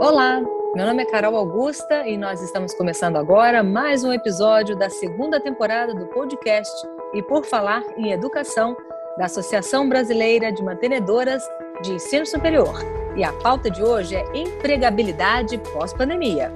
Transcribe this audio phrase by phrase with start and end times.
[0.00, 0.40] Olá,
[0.76, 5.40] meu nome é Carol Augusta e nós estamos começando agora mais um episódio da segunda
[5.40, 6.72] temporada do podcast
[7.12, 8.76] E por Falar em Educação
[9.18, 11.42] da Associação Brasileira de Mantenedoras
[11.82, 12.76] de Ensino Superior.
[13.16, 16.52] E a pauta de hoje é empregabilidade pós-pandemia.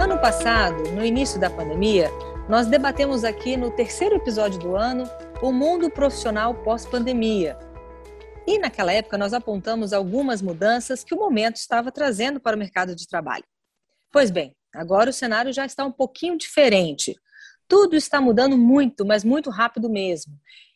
[0.00, 2.08] Ano passado, no início da pandemia,
[2.48, 5.10] nós debatemos aqui no terceiro episódio do ano
[5.42, 7.58] o mundo profissional pós-pandemia
[8.48, 12.96] e naquela época nós apontamos algumas mudanças que o momento estava trazendo para o mercado
[12.96, 13.44] de trabalho.
[14.10, 17.14] Pois bem, agora o cenário já está um pouquinho diferente.
[17.68, 20.32] Tudo está mudando muito, mas muito rápido mesmo.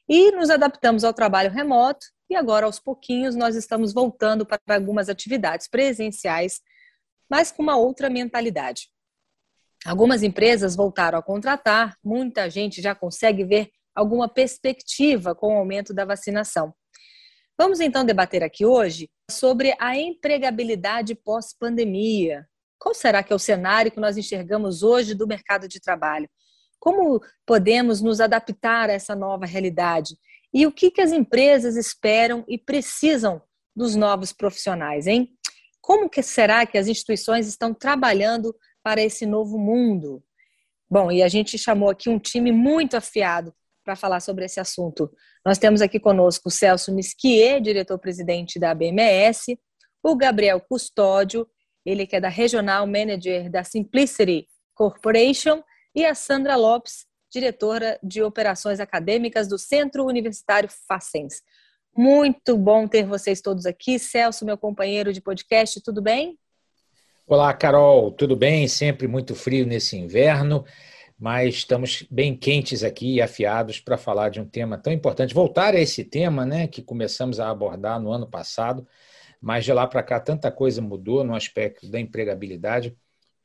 [0.06, 5.08] E nos adaptamos ao trabalho remoto e agora aos pouquinhos nós estamos voltando para algumas
[5.08, 6.60] atividades presenciais,
[7.26, 8.90] mas com uma outra mentalidade.
[9.86, 15.94] Algumas empresas voltaram a contratar, muita gente já consegue ver alguma perspectiva com o aumento
[15.94, 16.74] da vacinação.
[17.62, 22.44] Vamos então debater aqui hoje sobre a empregabilidade pós-pandemia.
[22.76, 26.28] Qual será que é o cenário que nós enxergamos hoje do mercado de trabalho?
[26.80, 30.16] Como podemos nos adaptar a essa nova realidade?
[30.52, 33.40] E o que, que as empresas esperam e precisam
[33.76, 35.32] dos novos profissionais, hein?
[35.80, 40.20] Como que será que as instituições estão trabalhando para esse novo mundo?
[40.90, 43.54] Bom, e a gente chamou aqui um time muito afiado
[43.84, 45.10] para falar sobre esse assunto.
[45.44, 49.58] Nós temos aqui conosco o Celso Misquier, diretor-presidente da BMS,
[50.02, 51.46] o Gabriel Custódio,
[51.84, 55.62] ele que é da Regional Manager da Simplicity Corporation,
[55.94, 61.42] e a Sandra Lopes, diretora de operações acadêmicas do Centro Universitário Facens.
[61.94, 63.98] Muito bom ter vocês todos aqui.
[63.98, 66.38] Celso, meu companheiro de podcast, tudo bem?
[67.26, 68.66] Olá, Carol, tudo bem?
[68.66, 70.64] Sempre muito frio nesse inverno
[71.22, 75.32] mas estamos bem quentes aqui e afiados para falar de um tema tão importante.
[75.32, 78.84] Voltar a esse tema, né, que começamos a abordar no ano passado,
[79.40, 82.98] mas de lá para cá tanta coisa mudou no aspecto da empregabilidade.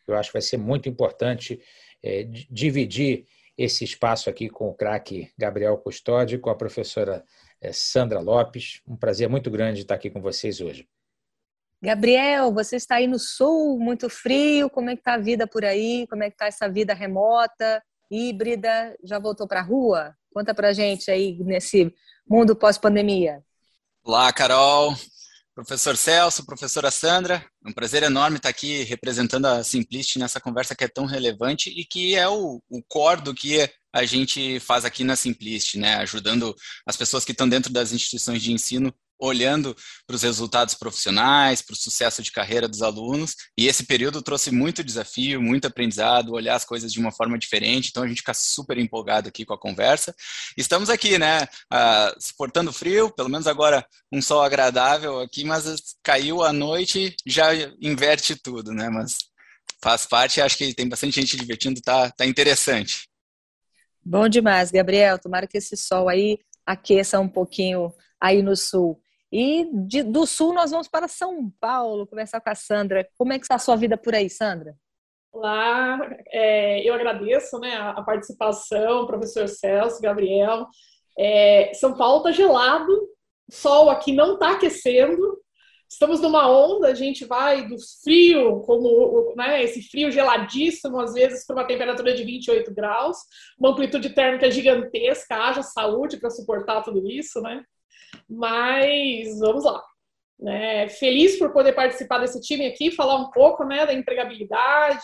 [0.07, 1.61] Eu acho que vai ser muito importante
[2.01, 7.23] é, dividir esse espaço aqui com o craque Gabriel Custódio, com a professora
[7.61, 8.81] é, Sandra Lopes.
[8.87, 10.87] Um prazer muito grande estar aqui com vocês hoje.
[11.81, 15.63] Gabriel, você está aí no sul, muito frio, como é que está a vida por
[15.63, 16.07] aí?
[16.09, 18.95] Como é que está essa vida remota, híbrida?
[19.03, 20.15] Já voltou para a rua?
[20.33, 21.93] Conta para gente aí nesse
[22.27, 23.43] mundo pós-pandemia.
[24.03, 24.95] Olá, Carol,
[25.53, 27.45] professor Celso, professora Sandra.
[27.63, 31.69] É um prazer enorme estar aqui representando a Simplist nessa conversa que é tão relevante
[31.69, 35.97] e que é o, o core do que a gente faz aqui na Simplist, né?
[35.97, 36.55] Ajudando
[36.87, 41.73] as pessoas que estão dentro das instituições de ensino olhando para os resultados profissionais, para
[41.73, 46.55] o sucesso de carreira dos alunos, e esse período trouxe muito desafio, muito aprendizado, olhar
[46.55, 49.59] as coisas de uma forma diferente, então a gente fica super empolgado aqui com a
[49.59, 50.13] conversa.
[50.55, 55.65] Estamos aqui, né, uh, suportando frio, pelo menos agora um sol agradável aqui, mas
[56.03, 59.17] caiu a noite, já inverte tudo, né, mas
[59.81, 63.07] faz parte, acho que tem bastante gente divertindo, tá, tá interessante.
[64.03, 69.01] Bom demais, Gabriel, tomara que esse sol aí aqueça um pouquinho aí no sul.
[69.31, 73.07] E de, do sul nós vamos para São Paulo conversar com a Sandra.
[73.17, 74.75] Como é que está a sua vida por aí, Sandra?
[75.31, 75.99] Olá,
[76.31, 80.65] é, eu agradeço né, a, participação, professor Celso, Gabriel.
[81.19, 83.09] É, São Paulo está gelado,
[83.51, 85.37] sol aqui não está aquecendo.
[85.89, 91.45] Estamos numa onda, a gente vai do frio, como né, esse frio geladíssimo, às vezes,
[91.45, 93.17] para uma temperatura de 28 graus,
[93.57, 97.63] uma amplitude térmica gigantesca, haja saúde para suportar tudo isso, né?
[98.29, 99.83] Mas vamos lá.
[100.39, 100.87] Né?
[100.89, 105.01] Feliz por poder participar desse time aqui, falar um pouco né, da empregabilidade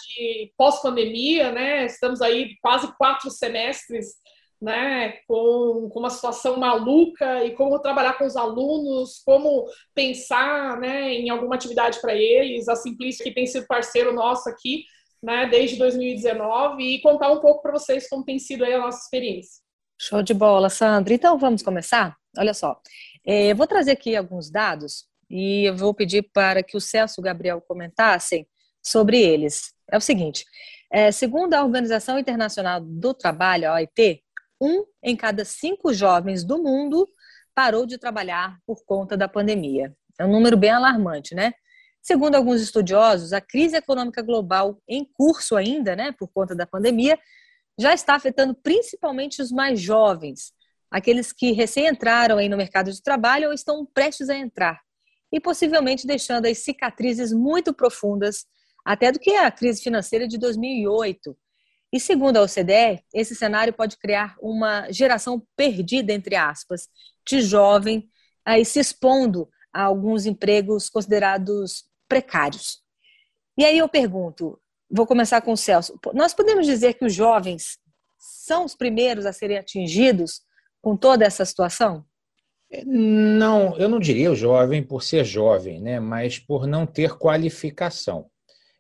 [0.56, 1.86] pós-pandemia, né?
[1.86, 4.14] Estamos aí quase quatro semestres
[4.62, 11.12] né, com, com, uma situação maluca e como trabalhar com os alunos, como pensar né,
[11.14, 12.70] em alguma atividade para eles.
[12.70, 14.86] A Simplice, que tem sido parceiro nosso aqui
[15.24, 19.64] né, desde 2019, e contar um pouco para vocês como tem sido a nossa experiência.
[20.00, 21.14] Show de bola, Sandra.
[21.14, 22.16] Então vamos começar?
[22.38, 22.78] Olha só,
[23.26, 27.20] é, eu vou trazer aqui alguns dados e eu vou pedir para que o Celso
[27.20, 28.48] e o Gabriel comentassem
[28.82, 29.74] sobre eles.
[29.92, 30.46] É o seguinte:
[30.92, 34.24] é, segundo a Organização Internacional do Trabalho, a OIT,
[34.62, 37.08] um em cada cinco jovens do mundo
[37.56, 39.94] parou de trabalhar por conta da pandemia.
[40.20, 41.54] É um número bem alarmante, né?
[42.02, 47.18] Segundo alguns estudiosos, a crise econômica global em curso ainda, né, por conta da pandemia,
[47.80, 50.52] já está afetando principalmente os mais jovens,
[50.94, 54.80] aqueles que recém entraram aí no mercado de trabalho ou estão prestes a entrar,
[55.32, 58.46] e possivelmente deixando aí cicatrizes muito profundas,
[58.86, 61.36] até do que a crise financeira de 2008.
[61.92, 66.88] E segundo a OCDE, esse cenário pode criar uma geração perdida, entre aspas,
[67.28, 68.08] de jovem
[68.46, 72.84] aí se expondo a alguns empregos considerados precários.
[73.58, 74.60] E aí eu pergunto,
[74.92, 76.00] vou começar com o Celso.
[76.14, 77.80] Nós podemos dizer que os jovens
[78.20, 80.42] são os primeiros a serem atingidos
[80.84, 82.06] com toda essa situação?
[82.86, 85.98] Não, eu não diria jovem por ser jovem, né?
[86.00, 88.30] mas por não ter qualificação.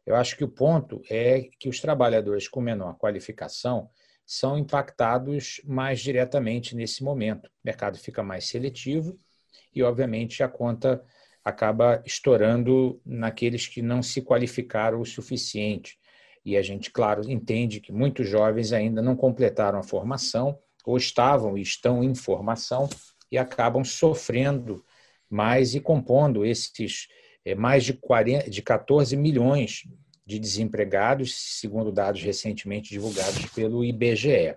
[0.05, 3.89] Eu acho que o ponto é que os trabalhadores com menor qualificação
[4.25, 7.47] são impactados mais diretamente nesse momento.
[7.47, 9.17] O mercado fica mais seletivo
[9.73, 11.01] e, obviamente, a conta
[11.43, 15.97] acaba estourando naqueles que não se qualificaram o suficiente.
[16.43, 21.57] E a gente, claro, entende que muitos jovens ainda não completaram a formação, ou estavam
[21.57, 22.89] e estão em formação,
[23.31, 24.83] e acabam sofrendo
[25.29, 27.07] mais e compondo esses
[27.43, 29.87] é, mais de, 40, de 14 milhões
[30.25, 34.55] de desempregados, segundo dados recentemente divulgados pelo IBGE.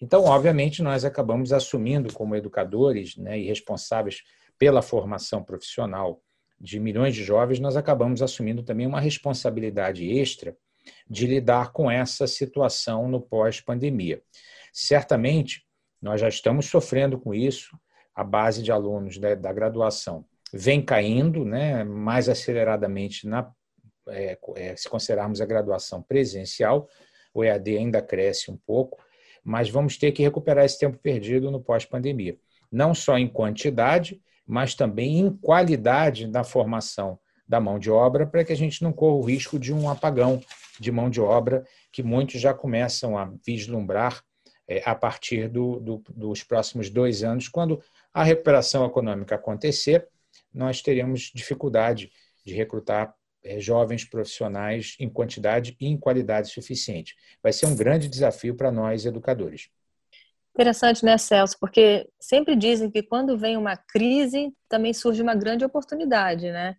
[0.00, 4.22] Então, obviamente, nós acabamos assumindo como educadores né, e responsáveis
[4.58, 6.22] pela formação profissional
[6.60, 10.56] de milhões de jovens, nós acabamos assumindo também uma responsabilidade extra
[11.08, 14.22] de lidar com essa situação no pós-pandemia.
[14.72, 15.64] Certamente,
[16.00, 17.78] nós já estamos sofrendo com isso,
[18.14, 23.50] a base de alunos da, da graduação vem caindo né, mais aceleradamente na,
[24.08, 26.88] é, é, se considerarmos a graduação presencial,
[27.32, 29.02] o EAD ainda cresce um pouco,
[29.42, 32.36] mas vamos ter que recuperar esse tempo perdido no pós-pandemia.
[32.70, 37.18] Não só em quantidade, mas também em qualidade da formação
[37.48, 40.40] da mão de obra, para que a gente não corra o risco de um apagão
[40.78, 44.22] de mão de obra que muitos já começam a vislumbrar
[44.84, 47.82] a partir do, do, dos próximos dois anos, quando
[48.12, 50.08] a recuperação econômica acontecer,
[50.52, 52.10] nós teremos dificuldade
[52.44, 57.16] de recrutar é, jovens profissionais em quantidade e em qualidade suficiente.
[57.42, 59.68] Vai ser um grande desafio para nós, educadores.
[60.54, 61.56] Interessante, né, Celso?
[61.58, 66.76] Porque sempre dizem que quando vem uma crise, também surge uma grande oportunidade, né?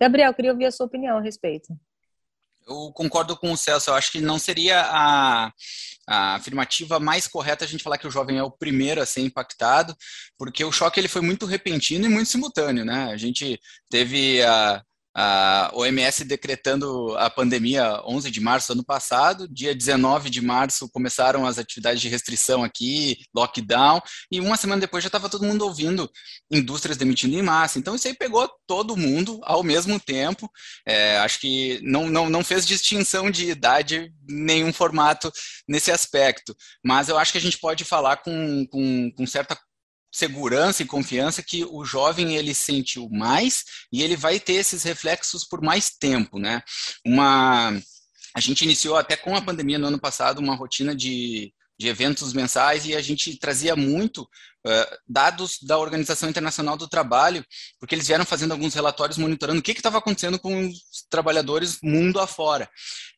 [0.00, 1.72] Gabriel, queria ouvir a sua opinião a respeito.
[2.66, 5.52] Eu concordo com o Celso, eu acho que não seria a,
[6.06, 9.20] a, afirmativa mais correta a gente falar que o jovem é o primeiro a ser
[9.20, 9.96] impactado,
[10.38, 13.10] porque o choque ele foi muito repentino e muito simultâneo, né?
[13.12, 13.60] A gente
[13.90, 14.82] teve a,
[15.14, 20.88] a OMS decretando a pandemia 11 de março do ano passado, dia 19 de março
[20.90, 24.00] começaram as atividades de restrição aqui, lockdown,
[24.30, 26.10] e uma semana depois já estava todo mundo ouvindo
[26.50, 27.78] indústrias demitindo em massa.
[27.78, 30.50] Então isso aí pegou todo mundo ao mesmo tempo.
[30.86, 35.30] É, acho que não, não, não fez distinção de idade, nenhum formato
[35.68, 36.56] nesse aspecto.
[36.84, 39.56] Mas eu acho que a gente pode falar com, com, com certa
[40.12, 45.44] segurança e confiança que o jovem ele sentiu mais e ele vai ter esses reflexos
[45.44, 46.62] por mais tempo, né?
[47.04, 47.72] Uma
[48.34, 52.32] a gente iniciou até com a pandemia no ano passado uma rotina de, de eventos
[52.32, 54.28] mensais e a gente trazia muito
[54.66, 57.44] uh, dados da Organização Internacional do Trabalho,
[57.78, 62.20] porque eles vieram fazendo alguns relatórios monitorando o que estava acontecendo com os trabalhadores mundo
[62.20, 62.68] afora.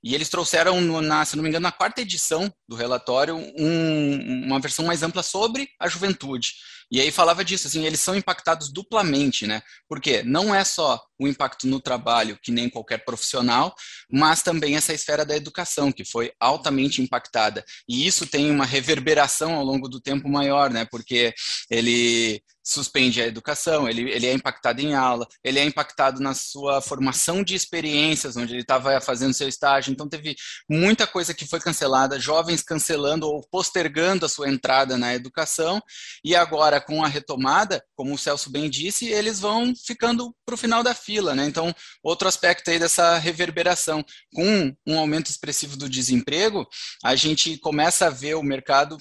[0.03, 4.61] E eles trouxeram, na, se não me engano, na quarta edição do relatório, um, uma
[4.61, 6.53] versão mais ampla sobre a juventude.
[6.91, 9.63] E aí falava disso, assim, eles são impactados duplamente, né?
[9.89, 13.75] Porque não é só o impacto no trabalho, que nem qualquer profissional,
[14.09, 17.65] mas também essa esfera da educação, que foi altamente impactada.
[17.89, 20.85] E isso tem uma reverberação ao longo do tempo maior, né?
[20.85, 21.34] Porque
[21.71, 26.81] ele suspende a educação, ele, ele é impactado em aula, ele é impactado na sua
[26.81, 29.93] formação de experiências, onde ele estava fazendo seu estágio.
[29.93, 30.35] Então, teve
[30.69, 35.81] muita coisa que foi cancelada, jovens cancelando ou postergando a sua entrada na educação,
[36.25, 40.59] e agora, com a retomada, como o Celso bem disse, eles vão ficando para o
[40.59, 41.35] final da fila.
[41.35, 41.45] Né?
[41.45, 44.03] Então, outro aspecto aí dessa reverberação.
[44.35, 46.67] Com um aumento expressivo do desemprego,
[47.05, 48.97] a gente começa a ver o mercado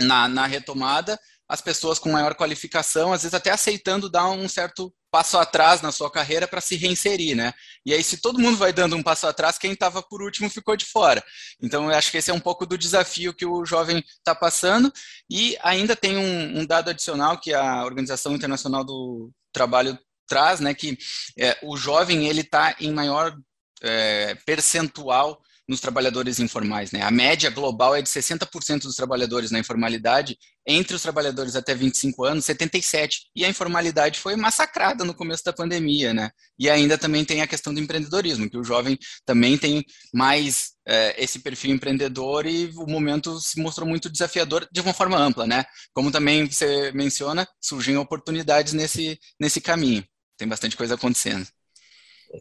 [0.00, 4.92] na, na retomada as pessoas com maior qualificação, às vezes até aceitando dar um certo
[5.10, 7.54] passo atrás na sua carreira para se reinserir, né?
[7.84, 10.76] E aí, se todo mundo vai dando um passo atrás, quem estava por último ficou
[10.76, 11.24] de fora.
[11.62, 14.92] Então, eu acho que esse é um pouco do desafio que o jovem está passando.
[15.30, 19.98] E ainda tem um, um, dado adicional que a Organização Internacional do Trabalho
[20.28, 20.74] traz, né?
[20.74, 20.98] Que
[21.38, 23.34] é, o jovem ele está em maior
[23.82, 26.92] é, percentual nos trabalhadores informais.
[26.92, 27.02] Né?
[27.02, 32.24] A média global é de 60% dos trabalhadores na informalidade, entre os trabalhadores até 25
[32.24, 33.10] anos, 77%.
[33.34, 36.14] E a informalidade foi massacrada no começo da pandemia.
[36.14, 36.30] Né?
[36.58, 41.22] E ainda também tem a questão do empreendedorismo, que o jovem também tem mais é,
[41.22, 45.46] esse perfil empreendedor e o momento se mostrou muito desafiador de uma forma ampla.
[45.46, 45.64] Né?
[45.92, 50.04] Como também você menciona, surgem oportunidades nesse, nesse caminho.
[50.38, 51.46] Tem bastante coisa acontecendo.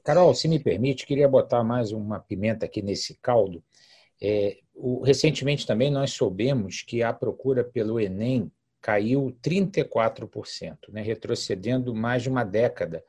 [0.03, 3.63] Carol, se me permite, queria botar mais uma pimenta aqui nesse caldo.
[4.21, 8.51] É, o, recentemente também nós soubemos que a procura pelo Enem
[8.81, 13.03] caiu 34%, né, retrocedendo mais de uma década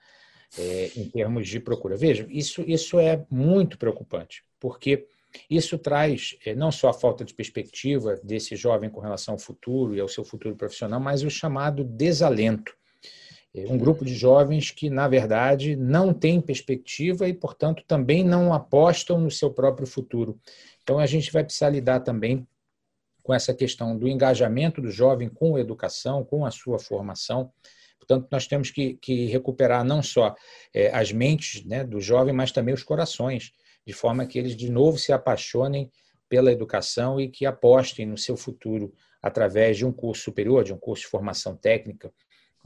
[0.58, 1.96] é, em termos de procura.
[1.96, 5.06] Veja, isso, isso é muito preocupante, porque
[5.50, 9.94] isso traz é, não só a falta de perspectiva desse jovem com relação ao futuro
[9.94, 12.74] e ao seu futuro profissional, mas o chamado desalento.
[13.56, 18.52] É um grupo de jovens que, na verdade, não tem perspectiva e, portanto, também não
[18.52, 20.38] apostam no seu próprio futuro.
[20.82, 22.46] Então, a gente vai precisar lidar também
[23.22, 27.50] com essa questão do engajamento do jovem com a educação, com a sua formação.
[27.98, 30.34] Portanto, nós temos que, que recuperar não só
[30.72, 33.52] é, as mentes né, do jovem, mas também os corações,
[33.86, 35.90] de forma que eles de novo se apaixonem
[36.28, 40.78] pela educação e que apostem no seu futuro através de um curso superior, de um
[40.78, 42.12] curso de formação técnica.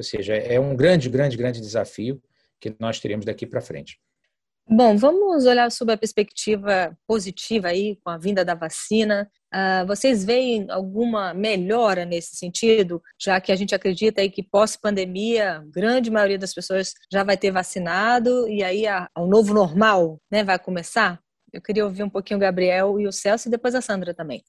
[0.01, 2.23] Ou seja, é um grande, grande, grande desafio
[2.59, 4.01] que nós teremos daqui para frente.
[4.67, 9.31] Bom, vamos olhar sobre a perspectiva positiva aí com a vinda da vacina.
[9.53, 15.57] Uh, vocês veem alguma melhora nesse sentido, já que a gente acredita aí que pós-pandemia,
[15.57, 20.19] a grande maioria das pessoas já vai ter vacinado e aí a, o novo normal
[20.31, 21.21] né, vai começar?
[21.53, 24.43] Eu queria ouvir um pouquinho o Gabriel e o Celso e depois a Sandra também.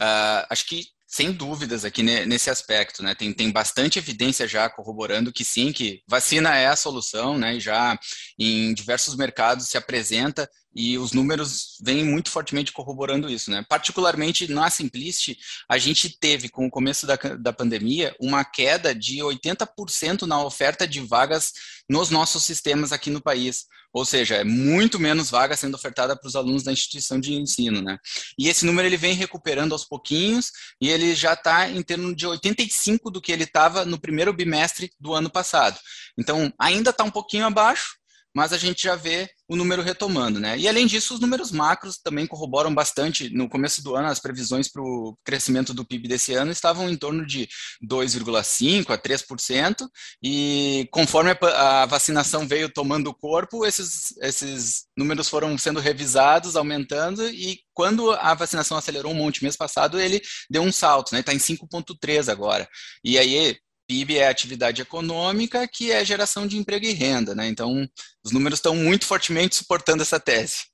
[0.00, 0.84] Uh, acho que
[1.16, 3.14] sem dúvidas aqui nesse aspecto, né?
[3.14, 7.56] Tem, tem bastante evidência já corroborando que sim, que vacina é a solução, né?
[7.56, 7.98] E já
[8.38, 10.46] em diversos mercados se apresenta
[10.76, 13.64] e os números vêm muito fortemente corroborando isso, né?
[13.66, 19.16] Particularmente na Simplicity, a gente teve, com o começo da, da pandemia, uma queda de
[19.20, 21.54] 80% na oferta de vagas
[21.88, 23.64] nos nossos sistemas aqui no país.
[23.90, 27.80] Ou seja, é muito menos vaga sendo ofertada para os alunos da instituição de ensino,
[27.80, 27.96] né?
[28.38, 32.26] E esse número ele vem recuperando aos pouquinhos e ele já está em torno de
[32.26, 35.78] 85 do que ele estava no primeiro bimestre do ano passado.
[36.18, 37.96] Então, ainda está um pouquinho abaixo,
[38.36, 40.58] mas a gente já vê o número retomando, né?
[40.58, 43.30] E além disso, os números macros também corroboram bastante.
[43.30, 46.96] No começo do ano, as previsões para o crescimento do PIB desse ano estavam em
[46.98, 47.48] torno de
[47.82, 49.88] 2,5% a 3%,
[50.22, 57.26] e conforme a vacinação veio tomando o corpo, esses, esses números foram sendo revisados, aumentando,
[57.30, 61.20] e quando a vacinação acelerou um monte mês passado, ele deu um salto, né?
[61.20, 62.68] Está em 5,3 agora.
[63.02, 67.46] E aí, PIB é atividade econômica, que é geração de emprego e renda, né?
[67.48, 67.88] Então,
[68.24, 70.64] os números estão muito fortemente suportando essa tese.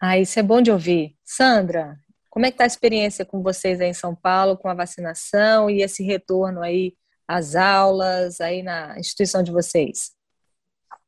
[0.00, 1.16] Ah, isso é bom de ouvir.
[1.24, 1.98] Sandra,
[2.30, 5.68] como é que está a experiência com vocês aí em São Paulo, com a vacinação
[5.68, 6.94] e esse retorno aí
[7.26, 10.12] às aulas, aí na instituição de vocês?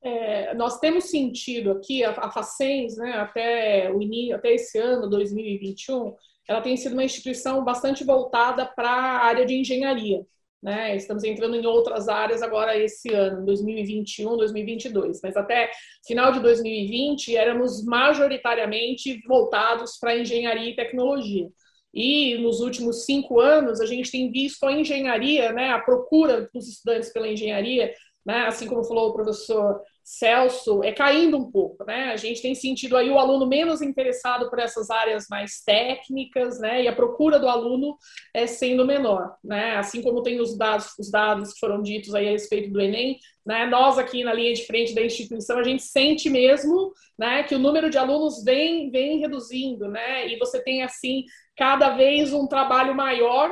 [0.03, 5.09] É, nós temos sentido aqui, a, a Facens, né, até, o início, até esse ano,
[5.09, 6.17] 2021,
[6.49, 10.27] ela tem sido uma instituição bastante voltada para a área de engenharia.
[10.63, 10.95] Né?
[10.95, 15.71] Estamos entrando em outras áreas agora esse ano, 2021, 2022, mas até
[16.07, 21.49] final de 2020 éramos majoritariamente voltados para engenharia e tecnologia.
[21.93, 26.69] E nos últimos cinco anos a gente tem visto a engenharia, né, a procura dos
[26.69, 27.93] estudantes pela engenharia,
[28.25, 32.11] né, assim como falou o professor Celso, é caindo um pouco, né?
[32.11, 36.83] A gente tem sentido aí o aluno menos interessado por essas áreas mais técnicas, né?
[36.83, 37.97] E a procura do aluno
[38.35, 39.77] é sendo menor, né?
[39.77, 43.21] Assim como tem os dados, os dados que foram ditos aí a respeito do Enem,
[43.47, 43.67] né?
[43.67, 47.45] Nós aqui na linha de frente da instituição a gente sente mesmo, né?
[47.45, 50.27] Que o número de alunos vem vem reduzindo, né?
[50.27, 51.25] E você tem assim
[51.57, 53.51] cada vez um trabalho maior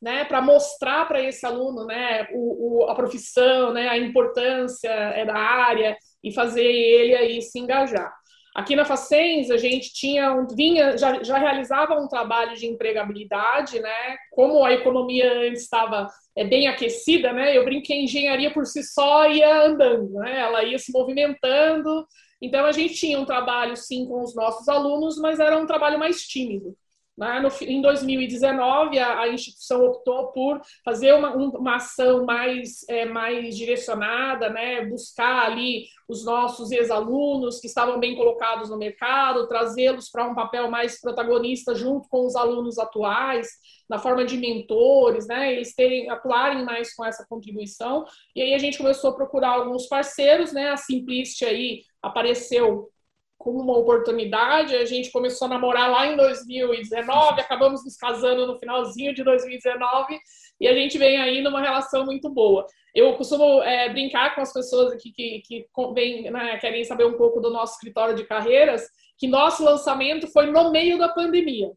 [0.00, 5.24] né, para mostrar para esse aluno né, o, o, a profissão, né, a importância é,
[5.24, 8.12] da área e fazer ele aí se engajar.
[8.56, 13.78] Aqui na Facens, a gente tinha um, vinha, já, já realizava um trabalho de empregabilidade,
[13.80, 14.16] né?
[14.30, 17.54] Como a economia estava é, bem aquecida, né?
[17.54, 20.40] Eu brinquei que a engenharia por si só ia andando, né?
[20.40, 22.06] Ela ia se movimentando.
[22.40, 25.98] Então a gente tinha um trabalho sim com os nossos alunos, mas era um trabalho
[25.98, 26.74] mais tímido.
[27.16, 27.40] Né?
[27.40, 33.56] No, em 2019, a, a, instituição optou por fazer uma, uma ação mais, é, mais
[33.56, 34.84] direcionada, né?
[34.84, 40.70] buscar ali os nossos ex-alunos que estavam bem colocados no mercado, trazê-los para um papel
[40.70, 43.48] mais protagonista junto com os alunos atuais,
[43.88, 45.54] na forma de mentores, né?
[45.54, 48.04] eles terem, atuarem mais com essa contribuição.
[48.34, 50.70] E aí a gente começou a procurar alguns parceiros, né?
[50.70, 52.90] a Simplicity aí apareceu
[53.38, 54.74] como uma oportunidade.
[54.74, 60.18] A gente começou a namorar lá em 2019, acabamos nos casando no finalzinho de 2019
[60.60, 62.66] e a gente vem aí numa relação muito boa.
[62.94, 67.16] Eu costumo é, brincar com as pessoas aqui que, que vem, né, querem saber um
[67.16, 68.88] pouco do nosso escritório de carreiras,
[69.18, 71.70] que nosso lançamento foi no meio da pandemia.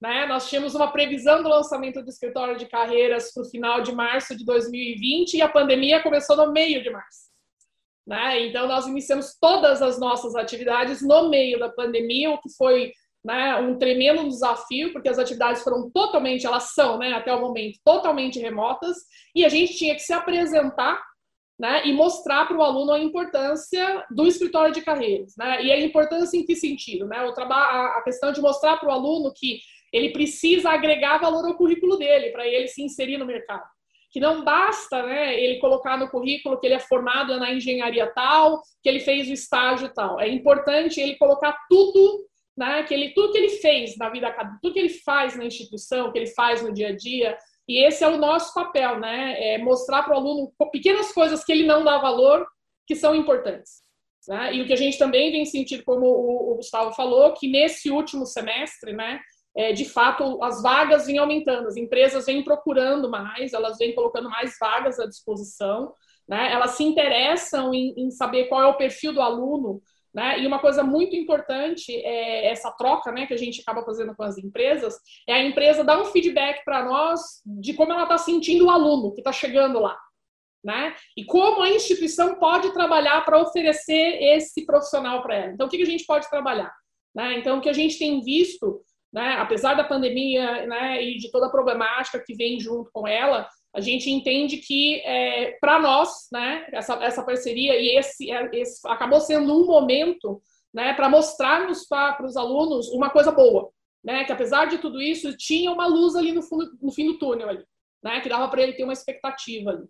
[0.00, 0.26] Né?
[0.26, 4.36] Nós tínhamos uma previsão do lançamento do escritório de carreiras para o final de março
[4.36, 7.33] de 2020 e a pandemia começou no meio de março.
[8.06, 8.46] Né?
[8.46, 12.92] Então, nós iniciamos todas as nossas atividades no meio da pandemia, o que foi
[13.24, 17.78] né, um tremendo desafio, porque as atividades foram totalmente, elas são, né, até o momento,
[17.82, 18.96] totalmente remotas,
[19.34, 21.02] e a gente tinha que se apresentar
[21.58, 25.34] né, e mostrar para o aluno a importância do escritório de carreiras.
[25.38, 25.64] Né?
[25.64, 27.06] E a importância em que sentido?
[27.06, 27.22] Né?
[27.22, 29.60] O a questão de mostrar para o aluno que
[29.92, 33.64] ele precisa agregar valor ao currículo dele para ele se inserir no mercado.
[34.14, 38.62] Que não basta né, ele colocar no currículo que ele é formado na engenharia tal,
[38.80, 40.20] que ele fez o estágio tal.
[40.20, 42.24] É importante ele colocar tudo,
[42.56, 45.44] né, que ele, tudo que ele fez na vida acadêmica, tudo que ele faz na
[45.44, 47.36] instituição, que ele faz no dia a dia,
[47.68, 49.54] e esse é o nosso papel, né?
[49.54, 52.46] É mostrar para o aluno pequenas coisas que ele não dá valor,
[52.86, 53.82] que são importantes.
[54.28, 54.54] Né?
[54.54, 58.26] E o que a gente também vem sentindo, como o, Gustavo falou, que nesse último
[58.26, 59.20] semestre, né,
[59.56, 64.28] é, de fato, as vagas vêm aumentando, as empresas vêm procurando mais, elas vêm colocando
[64.28, 65.92] mais vagas à disposição,
[66.28, 66.52] né?
[66.52, 69.80] elas se interessam em, em saber qual é o perfil do aluno,
[70.14, 70.38] né?
[70.38, 74.22] E uma coisa muito importante é essa troca né, que a gente acaba fazendo com
[74.22, 74.96] as empresas,
[75.28, 79.12] é a empresa dar um feedback para nós de como ela está sentindo o aluno
[79.12, 79.98] que está chegando lá.
[80.62, 80.94] Né?
[81.16, 85.52] E como a instituição pode trabalhar para oferecer esse profissional para ela.
[85.52, 86.72] Então, o que, a gente pode trabalhar?
[87.14, 87.38] Né?
[87.38, 88.82] Então, o que a gente tem visto,
[89.14, 93.48] né, apesar da pandemia né, e de toda a problemática que vem junto com ela,
[93.72, 98.80] a gente entende que é, para nós, né, essa, essa parceria e esse, é, esse
[98.88, 100.42] acabou sendo um momento
[100.74, 103.70] né, para mostrarmos para os alunos uma coisa boa,
[104.02, 107.16] né, que apesar de tudo isso tinha uma luz ali no, fundo, no fim do
[107.16, 107.64] túnel ali,
[108.02, 109.88] né, que dava para ele ter uma expectativa ali.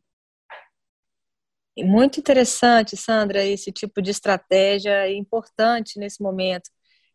[1.78, 6.70] Muito interessante, Sandra, esse tipo de estratégia importante nesse momento.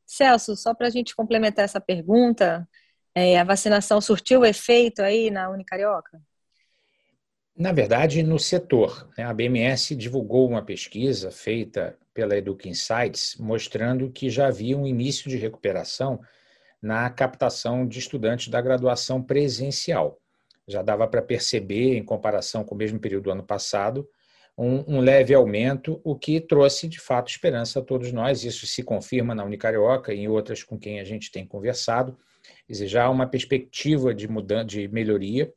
[0.09, 2.67] Celso, só para a gente complementar essa pergunta,
[3.13, 6.19] é, a vacinação surtiu efeito aí na Unicarioca?
[7.55, 14.09] Na verdade, no setor, né, a BMS divulgou uma pesquisa feita pela Educa Insights mostrando
[14.09, 16.19] que já havia um início de recuperação
[16.81, 20.19] na captação de estudantes da graduação presencial.
[20.67, 24.09] Já dava para perceber, em comparação com o mesmo período do ano passado,
[24.61, 28.43] um, um, leve aumento, o que trouxe de fato esperança a todos nós.
[28.43, 32.17] Isso se confirma na Unicarioca e em outras com quem a gente tem conversado.
[32.69, 35.53] Já há uma perspectiva de, mudança, de melhoria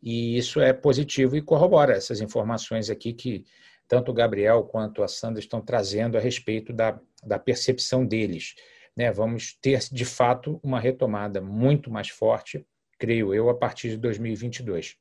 [0.00, 3.44] e isso é positivo e corrobora essas informações aqui que
[3.88, 8.54] tanto o Gabriel quanto a Sandra estão trazendo a respeito da, da percepção deles.
[8.96, 9.10] Né?
[9.10, 12.64] Vamos ter, de fato, uma retomada muito mais forte,
[12.98, 14.96] creio eu, a partir de 2022.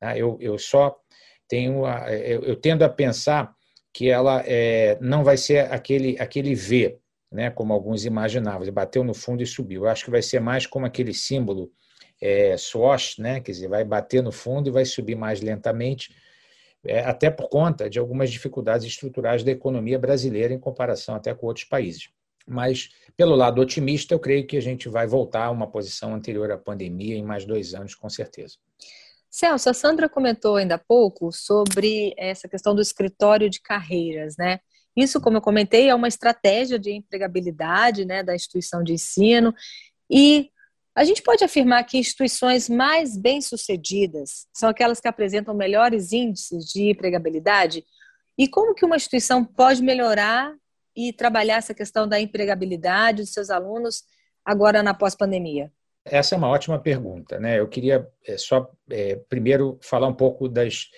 [0.00, 0.16] Tá?
[0.16, 0.96] Eu, eu só
[1.48, 3.54] tenho, a, eu, eu tendo a pensar
[3.92, 6.98] que ela é, não vai ser aquele, aquele V,
[7.32, 9.84] né, como alguns imaginavam, ele bateu no fundo e subiu.
[9.84, 11.70] Eu acho que vai ser mais como aquele símbolo
[12.20, 13.40] é, swash, né?
[13.40, 16.14] quer dizer, vai bater no fundo e vai subir mais lentamente,
[16.84, 21.46] é, até por conta de algumas dificuldades estruturais da economia brasileira em comparação até com
[21.46, 22.10] outros países.
[22.46, 26.50] Mas, pelo lado otimista, eu creio que a gente vai voltar a uma posição anterior
[26.52, 28.56] à pandemia em mais dois anos, com certeza.
[29.30, 34.60] Celso, a Sandra comentou ainda há pouco sobre essa questão do escritório de carreiras, né?
[34.96, 39.54] Isso, como eu comentei, é uma estratégia de empregabilidade né, da instituição de ensino
[40.10, 40.50] e
[40.94, 46.88] a gente pode afirmar que instituições mais bem-sucedidas são aquelas que apresentam melhores índices de
[46.88, 47.84] empregabilidade?
[48.38, 50.54] E como que uma instituição pode melhorar
[50.96, 54.04] e trabalhar essa questão da empregabilidade dos seus alunos
[54.42, 55.70] agora na pós-pandemia?
[56.06, 57.38] Essa é uma ótima pergunta.
[57.38, 57.58] Né?
[57.58, 60.88] Eu queria é, só é, primeiro falar um pouco das,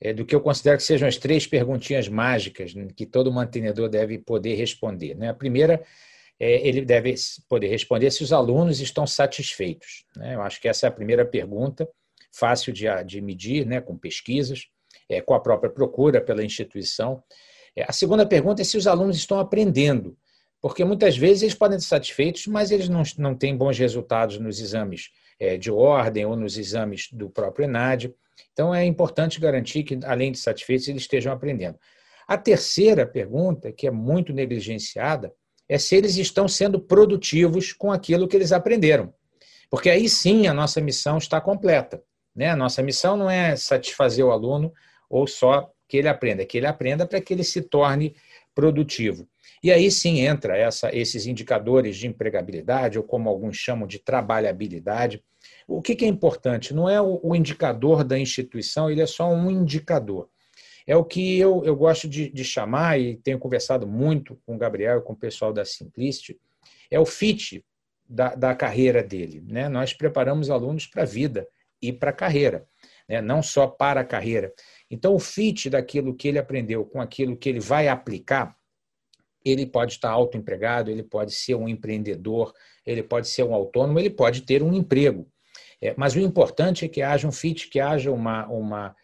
[0.00, 4.18] é, do que eu considero que sejam as três perguntinhas mágicas que todo mantenedor deve
[4.18, 5.14] poder responder.
[5.14, 5.30] Né?
[5.30, 5.82] A primeira
[6.38, 7.14] é, ele deve
[7.48, 10.04] poder responder se os alunos estão satisfeitos.
[10.16, 10.34] Né?
[10.34, 11.88] Eu acho que essa é a primeira pergunta,
[12.30, 14.68] fácil de, de medir, né, com pesquisas,
[15.24, 17.22] com a própria procura pela instituição.
[17.86, 20.16] A segunda pergunta é se os alunos estão aprendendo,
[20.60, 24.60] porque muitas vezes eles podem estar satisfeitos, mas eles não, não têm bons resultados nos
[24.60, 25.10] exames
[25.60, 28.12] de ordem ou nos exames do próprio ENAD.
[28.52, 31.78] Então, é importante garantir que, além de satisfeitos, eles estejam aprendendo.
[32.26, 35.32] A terceira pergunta, que é muito negligenciada,
[35.68, 39.12] é se eles estão sendo produtivos com aquilo que eles aprenderam.
[39.70, 42.02] Porque aí sim a nossa missão está completa.
[42.34, 42.50] Né?
[42.50, 44.72] A nossa missão não é satisfazer o aluno
[45.08, 48.14] ou só que ele aprenda, é que ele aprenda para que ele se torne
[48.58, 49.28] produtivo.
[49.62, 55.22] E aí sim entra essa, esses indicadores de empregabilidade, ou como alguns chamam de trabalhabilidade.
[55.68, 56.74] O que, que é importante?
[56.74, 60.28] Não é o, o indicador da instituição, ele é só um indicador.
[60.84, 64.58] É o que eu, eu gosto de, de chamar, e tenho conversado muito com o
[64.58, 66.36] Gabriel e com o pessoal da Simplicity,
[66.90, 67.64] é o fit
[68.08, 69.40] da, da carreira dele.
[69.46, 69.68] Né?
[69.68, 71.46] Nós preparamos alunos para a vida
[71.80, 72.66] e para a carreira,
[73.08, 73.22] né?
[73.22, 74.52] não só para a carreira.
[74.90, 78.58] Então, o fit daquilo que ele aprendeu com aquilo que ele vai aplicar
[79.44, 82.52] ele pode estar autoempregado, ele pode ser um empreendedor,
[82.84, 85.28] ele pode ser um autônomo, ele pode ter um emprego.
[85.80, 88.96] É, mas o importante é que haja um fit, que haja uma, uma,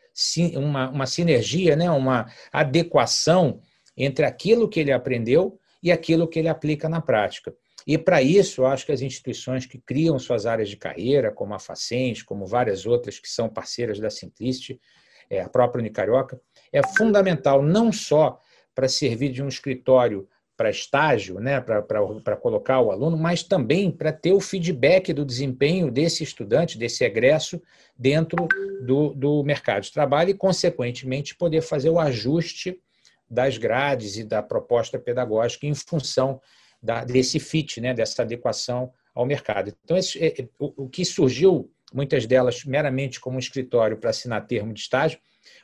[0.56, 1.90] uma, uma sinergia, né?
[1.90, 3.60] uma adequação
[3.96, 7.54] entre aquilo que ele aprendeu e aquilo que ele aplica na prática.
[7.86, 11.54] E para isso, eu acho que as instituições que criam suas áreas de carreira, como
[11.54, 14.80] a Facens, como várias outras que são parceiras da Simplicity,
[15.28, 16.40] é, a própria Unicarioca,
[16.72, 18.40] é fundamental não só
[18.74, 24.12] para servir de um escritório para estágio, né, para colocar o aluno, mas também para
[24.12, 27.60] ter o feedback do desempenho desse estudante, desse egresso,
[27.96, 28.46] dentro
[28.82, 32.80] do, do mercado de trabalho e, consequentemente, poder fazer o ajuste
[33.28, 36.40] das grades e da proposta pedagógica em função
[36.80, 39.74] da, desse fit, né, dessa adequação ao mercado.
[39.82, 44.10] Então, esse, é, é, o, o que surgiu, muitas delas meramente como um escritório para
[44.10, 45.18] assinar termo de estágio,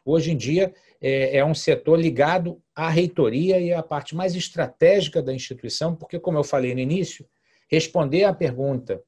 [0.05, 5.21] hoje em dia é, é um setor ligado à reitoria e à parte mais estratégica
[5.21, 7.27] da instituição, porque, como eu falei no início,
[7.69, 9.03] responder à pergunta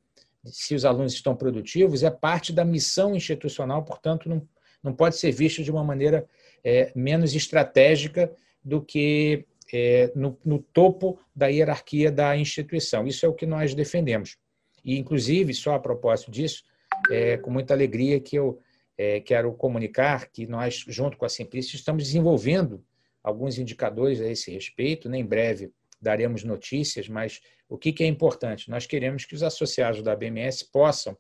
[0.44, 4.46] se os alunos estão produtivos é parte da missão institucional, portanto, não,
[4.82, 6.26] não pode ser visto de uma maneira
[6.64, 8.32] é, menos estratégica
[8.64, 13.06] do que é, no, no, topo da hierarquia da instituição.
[13.06, 14.36] Isso é o que nós defendemos.
[14.84, 16.64] E, inclusive, só a propósito disso,
[17.10, 18.60] é com muita alegria que eu
[18.96, 22.84] é, quero comunicar que nós, junto com a Simplicity, estamos desenvolvendo
[23.22, 25.08] alguns indicadores a esse respeito.
[25.08, 25.18] Né?
[25.18, 28.68] em breve daremos notícias, mas o que, que é importante?
[28.68, 31.16] Nós queremos que os associados da BMS possam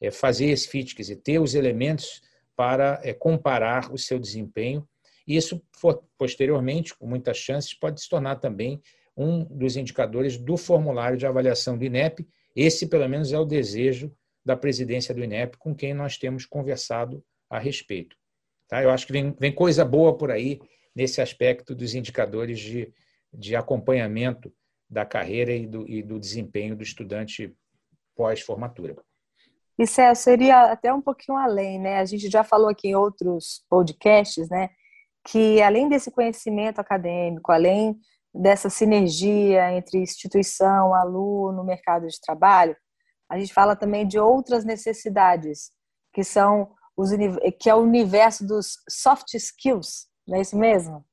[0.00, 2.22] é, fazer esse FITCS e ter os elementos
[2.54, 4.86] para é, comparar o seu desempenho.
[5.26, 5.60] E isso,
[6.16, 8.80] posteriormente, com muitas chances, pode se tornar também
[9.16, 12.26] um dos indicadores do formulário de avaliação do INEP.
[12.54, 17.22] Esse, pelo menos, é o desejo da presidência do INEP, com quem nós temos conversado
[17.48, 18.16] a respeito.
[18.68, 18.82] Tá?
[18.82, 20.60] Eu acho que vem, vem coisa boa por aí
[20.94, 22.92] nesse aspecto dos indicadores de,
[23.32, 24.52] de acompanhamento
[24.88, 27.54] da carreira e do, e do desempenho do estudante
[28.16, 28.96] pós-formatura.
[29.78, 31.98] E Celso, seria até um pouquinho além, né?
[32.00, 34.68] A gente já falou aqui em outros podcasts, né?
[35.24, 37.98] Que além desse conhecimento acadêmico, além
[38.34, 42.76] dessa sinergia entre instituição, aluno, mercado de trabalho,
[43.30, 45.70] a gente fala também de outras necessidades,
[46.12, 47.10] que são os
[47.60, 51.04] que é o universo dos soft skills, não é isso mesmo?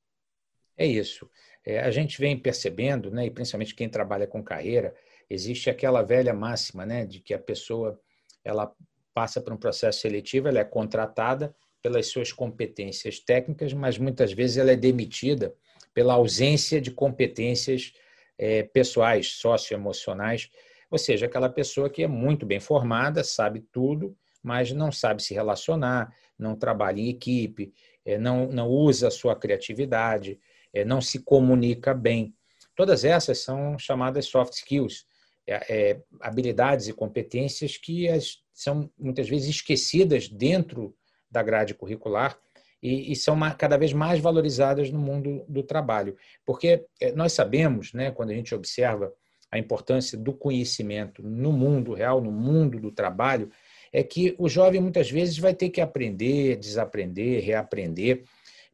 [0.75, 1.29] É isso.
[1.63, 4.95] É, a gente vem percebendo, né, e principalmente quem trabalha com carreira,
[5.29, 7.99] existe aquela velha máxima, né, de que a pessoa
[8.43, 8.73] ela
[9.13, 14.57] passa por um processo seletivo, ela é contratada pelas suas competências técnicas, mas muitas vezes
[14.57, 15.53] ela é demitida
[15.93, 17.93] pela ausência de competências
[18.37, 20.49] é, pessoais, socioemocionais
[20.89, 25.33] ou seja, aquela pessoa que é muito bem formada, sabe tudo, mas não sabe se
[25.33, 27.73] relacionar, não trabalha em equipe,
[28.05, 30.39] é, não, não usa a sua criatividade,
[30.73, 32.33] é, não se comunica bem.
[32.75, 35.05] Todas essas são chamadas soft skills,
[35.45, 38.07] é, habilidades e competências que
[38.53, 40.95] são muitas vezes esquecidas dentro
[41.31, 42.37] da grade curricular
[42.83, 46.15] e, são cada vez mais valorizadas no mundo do trabalho.
[46.45, 49.11] Porque nós sabemos, né, quando a gente observa
[49.51, 53.49] a importância do conhecimento no mundo real, no mundo do trabalho,
[53.91, 58.23] é que o jovem muitas vezes vai ter que aprender, desaprender, reaprender,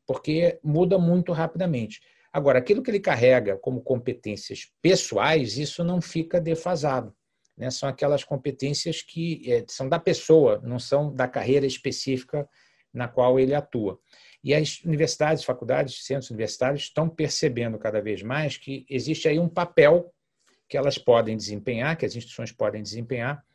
[0.06, 2.02] porque muda muito rapidamente.
[2.32, 7.14] Agora, aquilo que ele carrega como competências pessoais, isso não fica defasado.
[7.56, 7.70] Né?
[7.70, 12.48] São aquelas competências que é, são da pessoa, não são da carreira específica
[12.92, 14.00] na qual ele atua.
[14.44, 19.48] E as universidades, faculdades, centros universitários estão percebendo cada vez mais que existe aí um
[19.48, 20.13] papel
[20.74, 23.46] que elas podem desempenhar, que as instituições podem desempenhar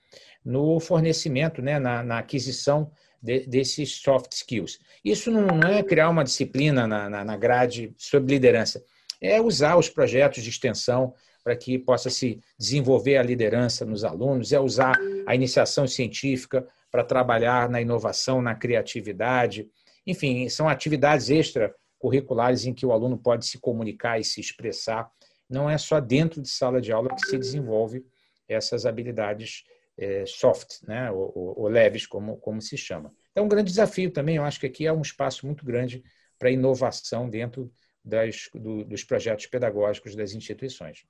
[0.44, 4.78] no fornecimento, né, na, na aquisição de, desses soft skills.
[5.04, 8.84] Isso não, é criar uma disciplina na, na, na grade sobre liderança,
[9.20, 14.52] é usar os projetos de extensão para que possa se desenvolver a liderança nos alunos,
[14.52, 14.94] é usar
[15.26, 19.66] a iniciação científica para trabalhar na inovação, na criatividade.
[20.06, 25.10] Enfim, são atividades extracurriculares em que o aluno pode se comunicar e se expressar
[25.48, 28.04] não é só dentro de sala de aula que se desenvolve
[28.48, 29.64] essas habilidades
[29.96, 33.12] é, soft, né, ou, ou, ou, leves, como, como se chama.
[33.32, 36.02] Então, um grande desafio também, eu acho que aqui é um espaço muito grande
[36.38, 37.70] para inovação dentro
[38.04, 41.04] das, do, dos projetos pedagógicos das instituições.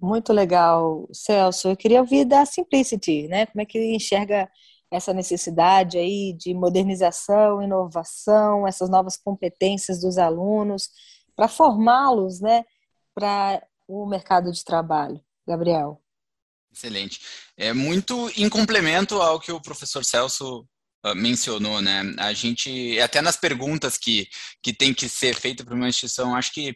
[0.00, 1.68] Muito legal, Celso.
[1.68, 3.46] Eu queria ouvir da Simplicity, né?
[3.46, 4.50] Como é que enxerga
[4.90, 10.90] essa necessidade aí de modernização, inovação, essas novas competências dos alunos,
[11.34, 12.64] para formá-los, né,
[13.14, 15.20] para o mercado de trabalho?
[15.46, 16.00] Gabriel.
[16.72, 17.20] Excelente.
[17.56, 20.66] É muito em complemento ao que o professor Celso
[21.06, 22.02] uh, mencionou, né?
[22.18, 24.28] A gente, até nas perguntas que,
[24.62, 26.74] que tem que ser feita para uma instituição, acho que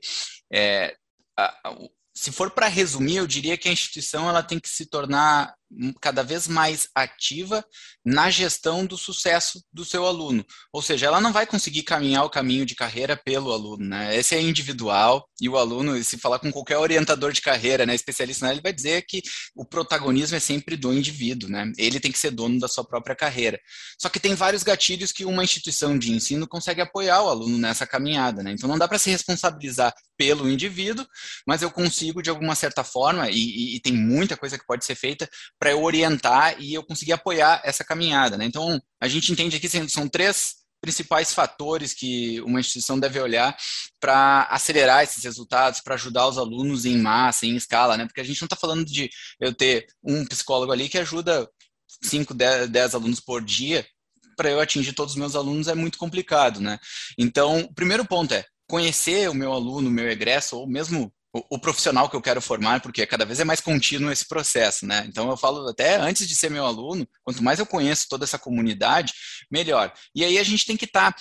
[0.52, 0.96] é,
[1.36, 1.76] a,
[2.14, 5.54] se for para resumir, eu diria que a instituição ela tem que se tornar
[6.00, 7.64] cada vez mais ativa
[8.04, 10.44] na gestão do sucesso do seu aluno.
[10.72, 14.16] Ou seja, ela não vai conseguir caminhar o caminho de carreira pelo aluno, né?
[14.16, 18.46] Esse é individual e o aluno, se falar com qualquer orientador de carreira, né, especialista,
[18.46, 19.22] né, ele vai dizer que
[19.54, 21.70] o protagonismo é sempre do indivíduo, né?
[21.76, 23.60] Ele tem que ser dono da sua própria carreira.
[24.00, 27.86] Só que tem vários gatilhos que uma instituição de ensino consegue apoiar o aluno nessa
[27.86, 28.52] caminhada, né?
[28.52, 31.06] Então não dá para se responsabilizar pelo indivíduo,
[31.46, 34.84] mas eu consigo de alguma certa forma e, e, e tem muita coisa que pode
[34.84, 35.28] ser feita
[35.58, 38.36] para eu orientar e eu conseguir apoiar essa caminhada.
[38.36, 38.44] Né?
[38.44, 43.56] Então, a gente entende aqui que são três principais fatores que uma instituição deve olhar
[44.00, 48.06] para acelerar esses resultados, para ajudar os alunos em massa, em escala, né?
[48.06, 51.48] Porque a gente não está falando de eu ter um psicólogo ali que ajuda
[52.02, 53.84] 5, 10 alunos por dia,
[54.36, 56.78] para eu atingir todos os meus alunos é muito complicado, né?
[57.18, 61.58] Então, o primeiro ponto é conhecer o meu aluno, o meu egresso, ou mesmo o,
[61.58, 65.04] profissional que eu quero formar, porque cada vez é mais contínuo esse processo, né?
[65.06, 68.38] Então eu falo até antes de ser meu aluno, quanto mais eu conheço toda essa
[68.38, 69.12] comunidade,
[69.50, 69.92] melhor.
[70.14, 71.20] E aí a gente tem que estar tá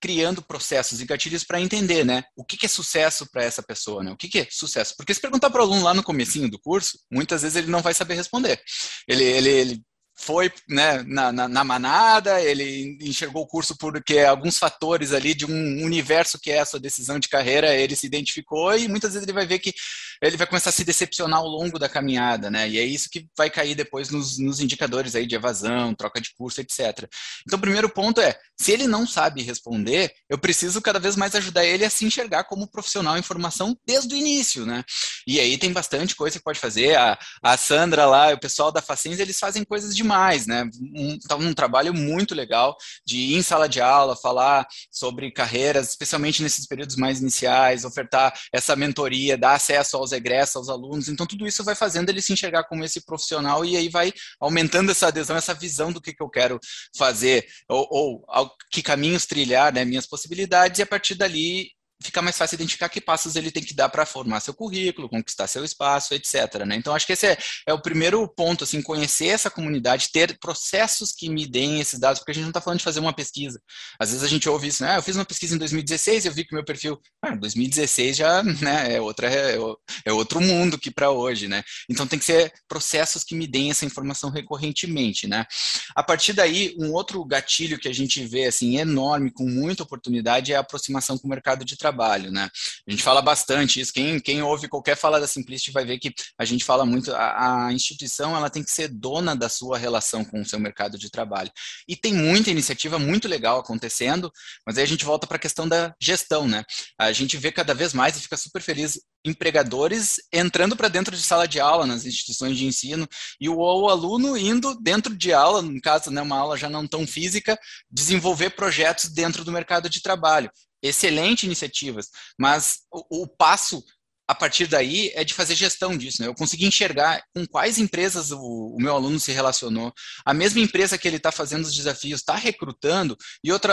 [0.00, 2.22] criando processos e gatilhos para entender, né?
[2.36, 4.12] O que, que é sucesso para essa pessoa, né?
[4.12, 4.94] O que, que é sucesso?
[4.96, 7.82] Porque se perguntar para o aluno lá no comecinho do curso, muitas vezes ele não
[7.82, 8.60] vai saber responder.
[9.08, 9.82] Ele, ele, ele
[10.18, 15.44] foi né, na, na, na, manada, ele enxergou o curso porque alguns fatores ali de
[15.44, 19.28] um universo que é a sua decisão de carreira, ele se identificou e muitas vezes
[19.28, 19.74] ele vai ver que
[20.22, 22.68] ele vai começar a se decepcionar ao longo da caminhada, né?
[22.68, 26.34] E é isso que vai cair depois nos, nos indicadores aí de evasão, troca de
[26.34, 27.08] curso, etc.
[27.46, 31.34] Então, o primeiro ponto é, se ele não sabe responder, eu preciso cada vez mais
[31.34, 34.82] ajudar ele a se enxergar como profissional em formação desde o início, né?
[35.26, 36.96] E aí tem bastante coisa que pode fazer.
[36.96, 40.70] A, a Sandra lá, o pessoal da Facens, eles fazem coisas de demais, né?
[40.94, 45.90] Um, tá um trabalho muito legal de ir em sala de aula, falar sobre carreiras,
[45.90, 51.08] especialmente nesses períodos mais iniciais, ofertar essa mentoria, dar acesso aos egressos, aos alunos.
[51.08, 54.90] Então, tudo isso vai fazendo ele se enxergar como esse profissional e aí vai aumentando
[54.90, 56.58] essa adesão, essa visão do que, que eu quero
[56.96, 59.84] fazer, ou, ou que caminhos trilhar, né?
[59.84, 61.70] Minhas possibilidades, e a partir dali
[62.02, 65.46] fica mais fácil identificar que passos ele tem que dar para formar seu currículo, conquistar
[65.46, 66.64] seu espaço, etc.
[66.66, 66.76] Né?
[66.76, 71.12] Então, acho que esse é, é, o primeiro ponto, assim, conhecer essa comunidade, ter processos
[71.12, 73.60] que me deem esses dados, porque a gente não está falando de fazer uma pesquisa.
[73.98, 74.92] Às vezes a gente ouve isso, né?
[74.92, 78.16] Ah, eu fiz uma pesquisa em 2016 e eu vi que meu perfil, ah, 2016
[78.16, 79.56] já né, é, outra, é,
[80.04, 81.62] é outro mundo que para hoje, né?
[81.88, 85.46] Então, tem que ser processos que me deem essa informação recorrentemente, né?
[85.94, 90.52] A partir daí, um outro gatilho que a gente vê, assim, enorme, com muita oportunidade,
[90.52, 92.50] é a aproximação com o mercado de trabalho trabalho, né?
[92.86, 93.92] A gente fala bastante isso.
[93.92, 97.14] Quem, quem ouve qualquer fala da Simplicity vai ver que a gente fala muito.
[97.14, 100.98] A, a instituição ela tem que ser dona da sua relação com o seu mercado
[100.98, 101.50] de trabalho.
[101.88, 104.32] E tem muita iniciativa muito legal acontecendo,
[104.66, 106.64] mas aí a gente volta para a questão da gestão, né?
[106.98, 111.22] A gente vê cada vez mais e fica super feliz empregadores entrando para dentro de
[111.22, 113.08] sala de aula nas instituições de ensino
[113.40, 116.86] e o, o, aluno indo dentro de aula, no caso, né, uma aula já não
[116.86, 117.58] tão física,
[117.90, 120.50] desenvolver projetos dentro do mercado de trabalho
[120.82, 122.08] excelente iniciativas,
[122.38, 123.82] mas o, o, passo
[124.28, 126.20] a partir daí é de fazer gestão disso.
[126.20, 126.26] Né?
[126.28, 129.92] Eu consegui enxergar com quais empresas o, o meu aluno se relacionou.
[130.24, 133.16] A mesma empresa que ele está fazendo os desafios está recrutando.
[133.42, 133.72] E outro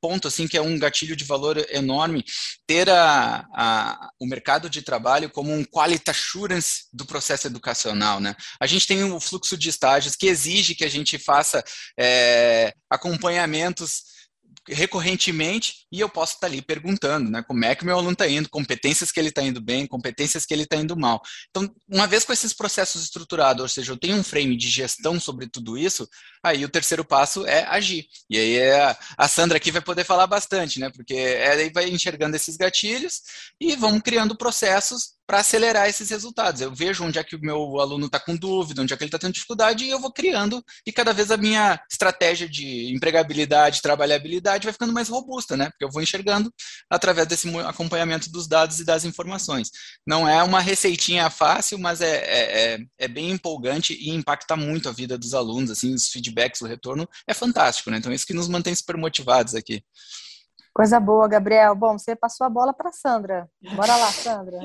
[0.00, 2.24] ponto, assim, que é um gatilho de valor enorme,
[2.66, 8.20] ter a, a, o mercado de trabalho como um quality assurance do processo educacional.
[8.20, 8.34] Né?
[8.58, 11.62] A gente tem um fluxo de estágios que exige que a gente faça
[11.98, 14.19] é, acompanhamentos
[14.70, 18.48] recorrentemente e eu posso estar ali perguntando, né, como é que meu aluno está indo,
[18.48, 21.20] competências que ele está indo bem, competências que ele está indo mal.
[21.50, 25.18] Então, uma vez com esses processos estruturados, ou seja, eu tenho um frame de gestão
[25.20, 26.08] sobre tudo isso,
[26.42, 28.06] aí o terceiro passo é agir.
[28.28, 32.36] E aí é, a Sandra aqui vai poder falar bastante, né, porque ela vai enxergando
[32.36, 33.20] esses gatilhos
[33.60, 36.60] e vamos criando processos para acelerar esses resultados.
[36.60, 39.10] Eu vejo onde é que o meu aluno está com dúvida, onde é que ele
[39.10, 43.80] está tendo dificuldade, e eu vou criando, e cada vez a minha estratégia de empregabilidade,
[43.80, 45.70] trabalhabilidade vai ficando mais robusta, né?
[45.70, 46.52] Porque eu vou enxergando
[46.90, 49.70] através desse acompanhamento dos dados e das informações.
[50.04, 54.88] Não é uma receitinha fácil, mas é, é, é, é bem empolgante e impacta muito
[54.88, 57.98] a vida dos alunos, assim, os feedbacks, o retorno é fantástico, né?
[57.98, 59.80] Então, isso que nos mantém super motivados aqui.
[60.72, 61.74] Coisa boa, Gabriel.
[61.74, 63.48] Bom, você passou a bola para Sandra.
[63.74, 64.58] Bora lá, Sandra.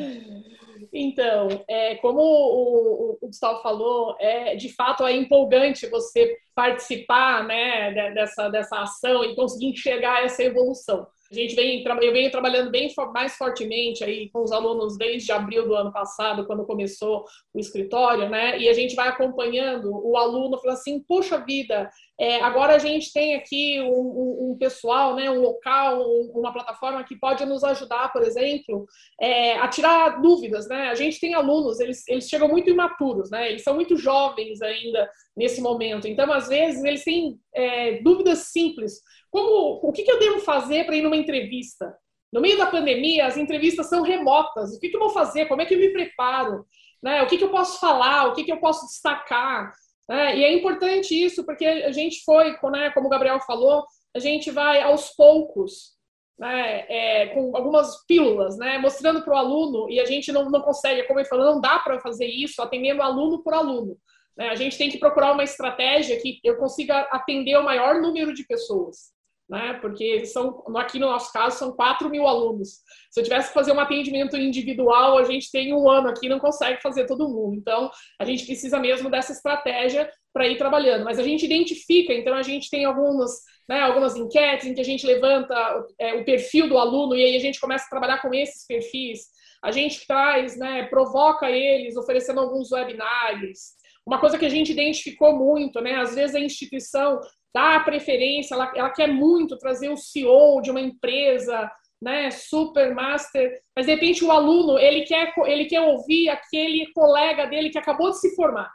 [0.93, 8.11] Então, é, como o, o, Gustavo falou, é de fato é empolgante você participar né,
[8.13, 11.07] dessa, dessa ação e conseguir enxergar essa evolução.
[11.31, 15.67] A gente vem, eu venho trabalhando bem mais fortemente aí com os alunos desde abril
[15.67, 18.59] do ano passado, quando começou o escritório, né?
[18.59, 23.11] E a gente vai acompanhando o aluno falando assim, puxa vida, É, agora a gente
[23.11, 27.61] tem aqui um, um, um, pessoal, né, um local, um, uma plataforma que pode nos
[27.61, 28.85] ajudar, por exemplo,
[29.19, 30.65] é, a tirar dúvidas.
[30.69, 30.88] Né?
[30.89, 33.49] A gente tem alunos, eles, eles chegam muito imaturos, né?
[33.49, 36.07] eles são muito jovens ainda nesse momento.
[36.07, 39.01] Então, às vezes, eles têm é, dúvidas simples,
[39.36, 41.93] como o que, que eu devo fazer para ir numa entrevista?
[42.32, 44.74] No meio da pandemia, as entrevistas são remotas.
[44.74, 45.45] O que, que eu vou fazer?
[45.48, 46.65] Como é que eu me preparo?
[47.04, 47.21] Né?
[47.21, 48.28] O que, que eu posso falar?
[48.28, 49.74] O que, que eu posso destacar?
[50.10, 53.84] É, e é importante isso, porque a gente foi, né, como o Gabriel falou,
[54.15, 55.95] a gente vai aos poucos,
[56.39, 60.62] né, é, com algumas pílulas, né, mostrando para o aluno, e a gente não, não
[60.62, 63.98] consegue, como ele falou, não dá para fazer isso atendendo aluno por aluno.
[64.38, 68.34] Né, a gente tem que procurar uma estratégia que eu consiga atender o maior número
[68.34, 69.14] de pessoas
[69.49, 69.73] né?
[69.81, 72.81] Porque são, aqui no nosso caso, são 4 mil alunos.
[73.12, 76.39] Se eu tivesse que fazer um atendimento individual, a gente tem um ano aqui, não
[76.39, 77.55] consegue fazer todo mundo.
[77.55, 81.05] Então, a gente precisa mesmo dessa estratégia para ir trabalhando.
[81.05, 83.31] Mas a gente identifica, então a gente tem algumas,
[83.69, 85.55] né, algumas enquetes em que a gente levanta
[85.99, 89.27] é, o perfil do aluno e aí a gente começa a trabalhar com esses perfis.
[89.63, 93.75] A gente traz, né, provoca eles, oferecendo alguns webinários.
[94.05, 95.95] Uma coisa que a gente identificou muito, né?
[95.95, 97.19] Às vezes a instituição
[97.53, 103.61] dá preferência, ela, ela quer muito trazer o CEO de uma empresa, né, super master,
[103.75, 108.11] mas de repente o aluno, ele quer, ele quer ouvir aquele colega dele que acabou
[108.11, 108.69] de se formar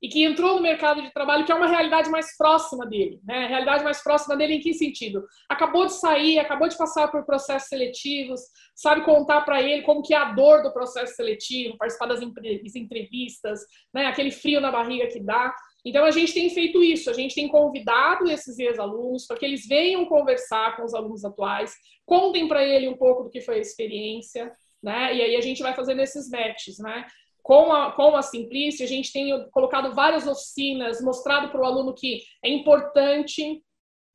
[0.00, 3.46] e que entrou no mercado de trabalho, que é uma realidade mais próxima dele, né?
[3.46, 5.24] Realidade mais próxima dele em que sentido?
[5.48, 8.40] Acabou de sair, acabou de passar por processos seletivos,
[8.74, 12.22] sabe contar para ele como que é a dor do processo seletivo, participar das
[12.76, 13.60] entrevistas,
[13.92, 14.06] né?
[14.06, 15.52] Aquele frio na barriga que dá.
[15.84, 19.66] Então, a gente tem feito isso, a gente tem convidado esses ex-alunos para que eles
[19.66, 23.60] venham conversar com os alunos atuais, contem para ele um pouco do que foi a
[23.60, 25.14] experiência, né?
[25.14, 27.04] E aí a gente vai fazendo esses matches, né?
[27.48, 31.94] Com a, com a Simplice, a gente tem colocado várias oficinas, mostrado para o aluno
[31.94, 33.62] que é importante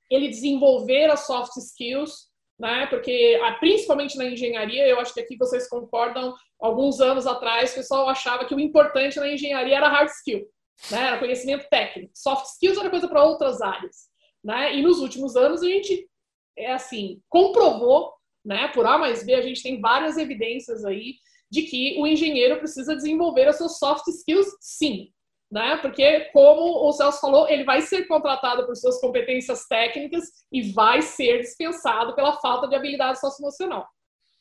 [0.07, 2.85] ele desenvolver as soft skills, né?
[2.85, 7.75] Porque ah, principalmente na engenharia, eu acho que aqui vocês concordam, alguns anos atrás o
[7.75, 10.47] pessoal achava que o importante na engenharia era hard skill
[10.91, 11.07] né?
[11.07, 12.11] Era conhecimento técnico.
[12.13, 14.09] Soft skills era coisa para outras áreas,
[14.43, 14.75] né?
[14.75, 16.07] E nos últimos anos a gente
[16.55, 18.13] é assim comprovou,
[18.45, 18.67] né?
[18.67, 21.15] Por A mais B a gente tem várias evidências aí
[21.53, 25.09] de que o engenheiro precisa desenvolver as suas soft skills, sim,
[25.51, 25.77] né?
[25.77, 31.03] Porque como o Celso falou, ele vai ser contratado por suas competências técnicas e vai
[31.03, 33.87] ser dispensado pela falta de habilidade socioemocional,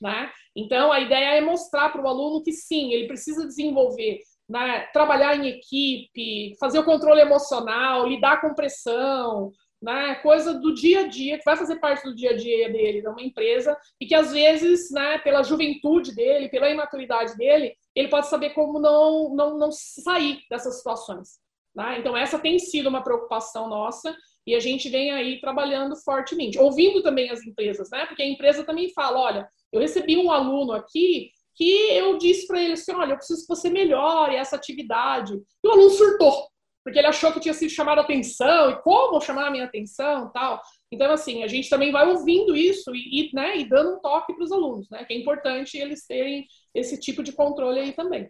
[0.01, 0.33] né?
[0.57, 5.37] Então a ideia é mostrar para o aluno que sim, ele precisa desenvolver né, trabalhar
[5.37, 11.37] em equipe, fazer o controle emocional, lidar com pressão, né, coisa do dia a dia,
[11.37, 14.33] que vai fazer parte do dia a dia dele, de uma empresa, e que às
[14.33, 19.73] vezes, né, pela juventude dele, pela imaturidade dele, ele pode saber como não, não, não
[19.73, 21.41] sair dessas situações.
[21.75, 21.99] Né?
[21.99, 24.17] Então, essa tem sido uma preocupação nossa,
[24.47, 28.07] e a gente vem aí trabalhando fortemente, ouvindo também as empresas, né?
[28.07, 32.61] Porque a empresa também fala: olha, eu recebi um aluno aqui que eu disse para
[32.61, 35.35] ele assim: olha, eu preciso que você melhore essa atividade.
[35.35, 36.49] E o aluno surtou,
[36.85, 40.31] porque ele achou que tinha sido chamado a atenção, e como chamar a minha atenção
[40.33, 40.61] tal.
[40.91, 44.35] Então, assim, a gente também vai ouvindo isso e, e, né, e dando um toque
[44.35, 45.05] para os alunos, né?
[45.05, 48.29] Que é importante eles terem esse tipo de controle aí também.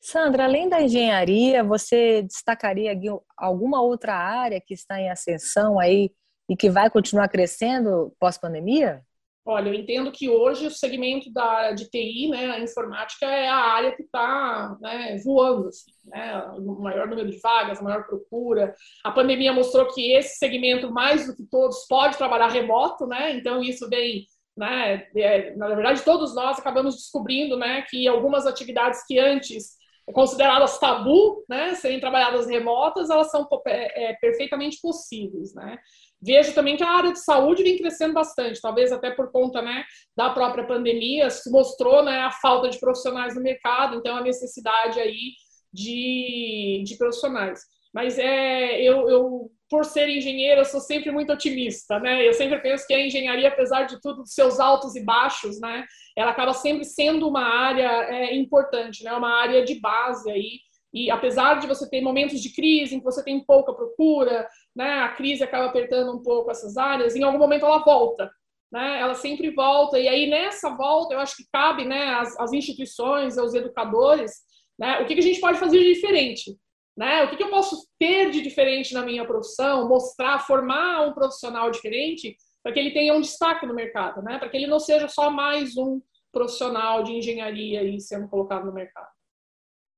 [0.00, 2.92] Sandra, além da engenharia, você destacaria
[3.36, 6.10] alguma outra área que está em ascensão aí
[6.48, 9.02] e que vai continuar crescendo pós-pandemia?
[9.48, 13.54] Olha, eu entendo que hoje o segmento da de TI, né, a informática é a
[13.54, 18.74] área que está né, voando, assim, né, o maior número de vagas, a maior procura.
[19.04, 23.36] A pandemia mostrou que esse segmento, mais do que todos, pode trabalhar remoto, né?
[23.36, 25.06] Então isso vem, né?
[25.14, 29.76] É, na verdade, todos nós acabamos descobrindo, né, que algumas atividades que antes
[30.12, 35.78] consideradas tabu, né, serem trabalhadas remotas, elas são é, é, perfeitamente possíveis, né?
[36.22, 39.84] Vejo também que a área de saúde vem crescendo bastante, talvez até por conta né,
[40.16, 44.98] da própria pandemia, se mostrou né, a falta de profissionais no mercado, então a necessidade
[44.98, 45.32] aí
[45.72, 47.60] de, de profissionais.
[47.92, 52.26] Mas é, eu, eu, por ser engenheira, sou sempre muito otimista, né?
[52.26, 55.84] Eu sempre penso que a engenharia, apesar de tudo, dos seus altos e baixos, né?
[56.14, 59.12] Ela acaba sempre sendo uma área é, importante, né?
[59.14, 60.60] Uma área de base aí
[60.96, 65.00] e apesar de você ter momentos de crise em que você tem pouca procura, né,
[65.00, 68.30] a crise acaba apertando um pouco essas áreas, em algum momento ela volta.
[68.70, 72.52] Né, ela sempre volta, e aí nessa volta eu acho que cabe né, as, as
[72.52, 74.32] instituições, aos educadores,
[74.78, 76.56] né, o que, que a gente pode fazer de diferente.
[76.96, 77.24] Né?
[77.24, 81.70] O que, que eu posso ter de diferente na minha profissão, mostrar, formar um profissional
[81.70, 84.38] diferente para que ele tenha um destaque no mercado, né?
[84.38, 86.00] para que ele não seja só mais um
[86.32, 89.08] profissional de engenharia aí sendo colocado no mercado.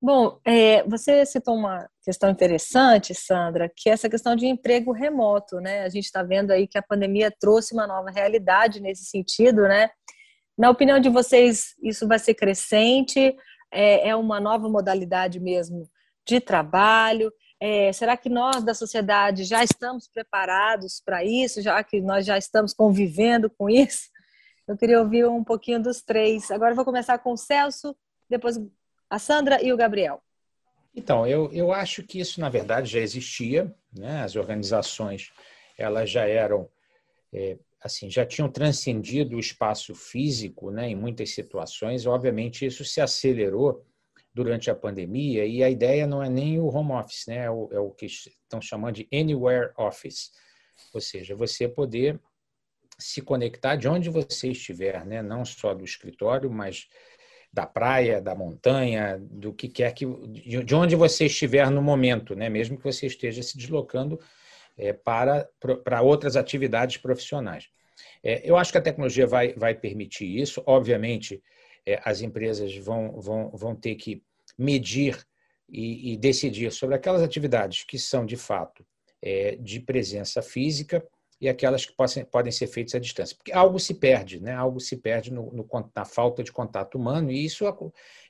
[0.01, 5.61] Bom, é, você citou uma questão interessante, Sandra, que é essa questão de emprego remoto,
[5.61, 5.83] né?
[5.83, 9.91] A gente está vendo aí que a pandemia trouxe uma nova realidade nesse sentido, né?
[10.57, 13.37] Na opinião de vocês, isso vai ser crescente?
[13.73, 15.91] É, é uma nova modalidade mesmo
[16.25, 17.33] de trabalho?
[17.61, 22.39] É, será que nós da sociedade já estamos preparados para isso, já que nós já
[22.39, 24.11] estamos convivendo com isso?
[24.67, 26.53] Eu queria ouvir um pouquinho dos três.
[26.53, 27.97] Agora vou começar com o Celso,
[28.31, 28.61] depois
[29.11, 30.23] a Sandra e o Gabriel.
[30.95, 33.73] Então, eu, eu acho que isso, na verdade, já existia.
[33.93, 34.23] Né?
[34.23, 35.33] As organizações
[35.77, 36.69] elas já eram,
[37.33, 42.05] é, assim, já tinham transcendido o espaço físico né, em muitas situações.
[42.05, 43.87] Obviamente, isso se acelerou
[44.35, 47.45] durante a pandemia e a ideia não é nem o home office, né?
[47.45, 50.33] é, o, é o que estão chamando de anywhere office.
[50.93, 52.21] Ou seja, você poder
[52.99, 55.23] se conectar de onde você estiver, né?
[55.23, 56.89] não só do escritório, mas
[57.53, 62.49] da praia, da montanha, do que quer que de onde você estiver no momento, né?
[62.49, 64.21] Mesmo que você esteja se deslocando
[64.77, 65.49] é, para
[65.83, 67.69] para outras atividades profissionais.
[68.23, 70.63] É, eu acho que a tecnologia vai vai permitir isso.
[70.67, 71.43] Obviamente,
[71.87, 74.23] é, as empresas vão vão vão ter que
[74.57, 75.19] medir
[75.69, 78.85] e, e decidir sobre aquelas atividades que são de fato
[79.23, 81.05] é, de presença física
[81.41, 83.37] e aquelas que possam, podem ser feitas à distância.
[83.37, 84.53] Porque algo se perde, né?
[84.53, 87.65] algo se perde no, no, na falta de contato humano, e isso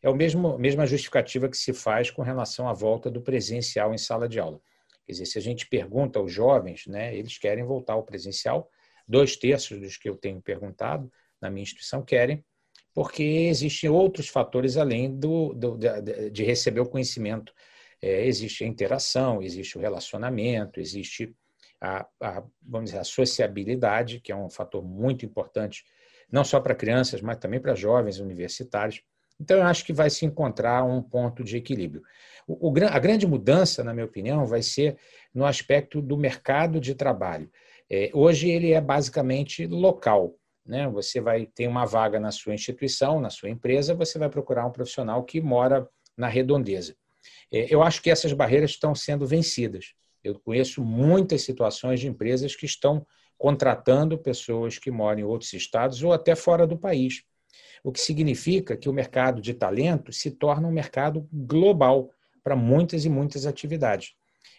[0.03, 3.95] é o mesmo, a mesma justificativa que se faz com relação à volta do presencial
[3.95, 4.61] em sala de aula.
[5.07, 8.71] Quer dizer, se a gente pergunta aos jovens, né, eles querem voltar ao presencial,
[9.07, 12.45] dois terços dos que eu tenho perguntado na minha instituição querem,
[12.93, 17.55] porque existem outros fatores além do, do de, de, receber o conhecimento.
[18.03, 21.35] É, existe a interação, existe o relacionamento, existe
[21.81, 25.85] a, a, vamos dizer, a sociabilidade, que é um fator muito importante,
[26.31, 29.03] não só para crianças, mas também para jovens universitários.
[29.41, 32.03] Então, eu acho que vai se encontrar um ponto de equilíbrio.
[32.47, 34.97] O, o, a grande mudança, na minha opinião, vai ser
[35.33, 37.51] no aspecto do mercado de trabalho.
[37.89, 40.35] É, hoje, ele é basicamente local.
[40.66, 40.87] Né?
[40.89, 44.72] Você vai ter uma vaga na sua instituição, na sua empresa, você vai procurar um
[44.72, 46.95] profissional que mora na redondeza.
[47.51, 49.95] É, eu acho que essas barreiras estão sendo vencidas.
[50.23, 53.07] Eu conheço muitas situações de empresas que estão
[53.37, 57.23] contratando pessoas que moram em outros estados ou até fora do país.
[57.85, 62.11] O que significa que o mercado de talento se torna um mercado global
[62.43, 64.14] para muitas e muitas atividades.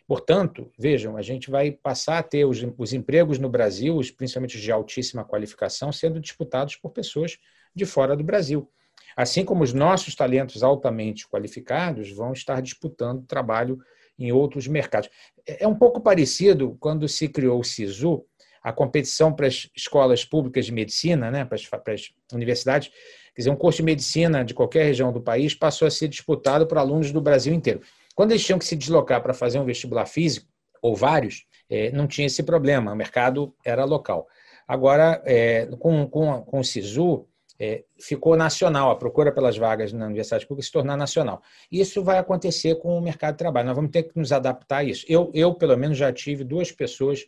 [0.07, 4.62] Portanto, vejam, a gente vai passar a ter os, os empregos no Brasil, principalmente os
[4.62, 7.38] de altíssima qualificação, sendo disputados por pessoas
[7.76, 8.68] de fora do Brasil.
[9.16, 13.80] Assim como os nossos talentos altamente qualificados vão estar disputando trabalho
[14.20, 15.09] em outros mercados.
[15.47, 18.24] É, é um pouco parecido quando se criou o SISU,
[18.61, 22.89] a competição para as escolas públicas de medicina, né, para, as, para as universidades.
[23.34, 26.67] Quer dizer, um curso de medicina de qualquer região do país passou a ser disputado
[26.67, 27.82] por alunos do Brasil inteiro.
[28.13, 30.45] Quando eles tinham que se deslocar para fazer um vestibular físico,
[30.82, 34.28] ou vários, é, não tinha esse problema, o mercado era local.
[34.67, 37.28] Agora, é, com, com, com o SISU,
[37.60, 41.41] é, ficou nacional, a procura pelas vagas na universidade pública se tornar nacional.
[41.70, 44.84] Isso vai acontecer com o mercado de trabalho, nós vamos ter que nos adaptar a
[44.84, 45.05] isso.
[45.10, 47.26] Eu, eu pelo menos, já tive duas pessoas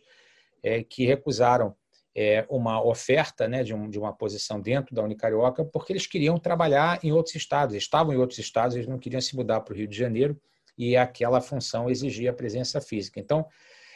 [0.62, 1.74] é, que recusaram
[2.14, 6.38] é, uma oferta né, de, um, de, uma posição dentro da Unicarioca porque eles queriam
[6.38, 9.74] trabalhar em outros estados, eles estavam em outros estados, eles não queriam se mudar para
[9.74, 10.38] o Rio de Janeiro
[10.76, 13.20] e aquela função exigia a presença física.
[13.20, 13.46] Então,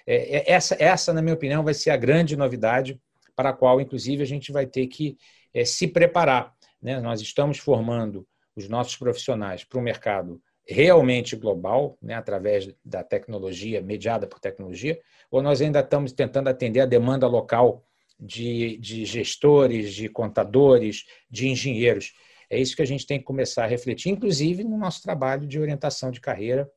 [0.06, 3.00] é, é, essa, essa, na minha opinião, vai ser a grande novidade
[3.34, 5.16] para a qual, inclusive, a gente vai ter que
[5.56, 6.54] é, se preparar.
[6.82, 7.00] Né?
[7.00, 13.80] Nós estamos formando os nossos profissionais para um mercado realmente global, né, através da tecnologia,
[13.80, 15.00] mediada por tecnologia,
[15.30, 17.84] ou nós ainda estamos tentando atender a demanda local
[18.18, 22.14] de, de gestores, de contadores, de engenheiros.
[22.50, 25.60] É isso que a gente tem que começar a refletir, inclusive no nosso trabalho de
[25.60, 26.68] orientação de carreira,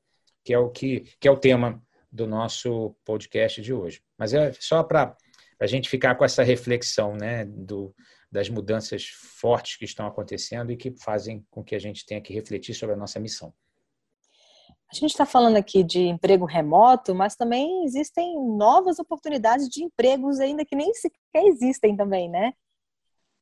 [0.44, 4.02] que é o que, que é o tema do nosso podcast de hoje.
[4.18, 5.18] Mas é só para
[5.60, 7.94] a gente ficar com essa reflexão né, do,
[8.32, 12.34] das mudanças fortes que estão acontecendo e que fazem com que a gente tenha que
[12.34, 13.54] refletir sobre a nossa missão.
[14.92, 20.40] A gente está falando aqui de emprego remoto, mas também existem novas oportunidades de empregos
[20.40, 22.54] ainda que nem sequer existem também, né?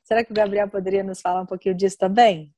[0.04, 2.54] Será que o Gabriel poderia nos falar um pouquinho disso também?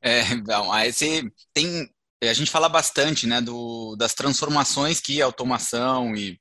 [0.00, 1.88] É, bom, esse tem
[2.22, 6.40] a gente fala bastante, né, do, das transformações que a automação e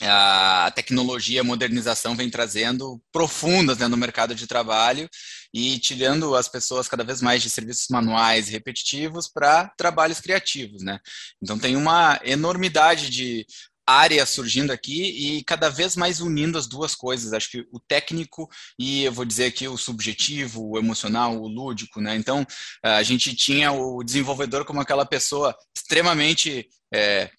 [0.00, 5.08] a tecnologia, a modernização vem trazendo profundas né, no mercado de trabalho
[5.54, 10.82] e tirando as pessoas cada vez mais de serviços manuais e repetitivos para trabalhos criativos,
[10.82, 10.98] né?
[11.42, 13.46] Então tem uma enormidade de
[13.88, 17.32] área surgindo aqui e cada vez mais unindo as duas coisas.
[17.32, 22.00] Acho que o técnico e eu vou dizer aqui o subjetivo, o emocional, o lúdico,
[22.00, 22.16] né?
[22.16, 22.44] Então
[22.82, 27.30] a gente tinha o desenvolvedor como aquela pessoa extremamente é,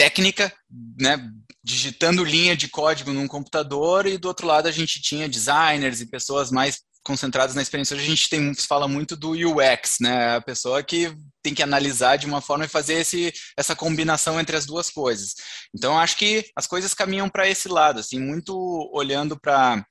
[0.00, 0.50] técnica,
[0.98, 1.18] né?
[1.62, 6.08] Digitando linha de código num computador e do outro lado a gente tinha designers e
[6.08, 7.94] pessoas mais concentradas na experiência.
[7.94, 10.36] Hoje a gente tem, fala muito do UX, né?
[10.36, 14.56] A pessoa que tem que analisar de uma forma e fazer esse, essa combinação entre
[14.56, 15.34] as duas coisas.
[15.74, 18.54] Então, acho que as coisas caminham para esse lado, assim, muito
[18.94, 19.84] olhando para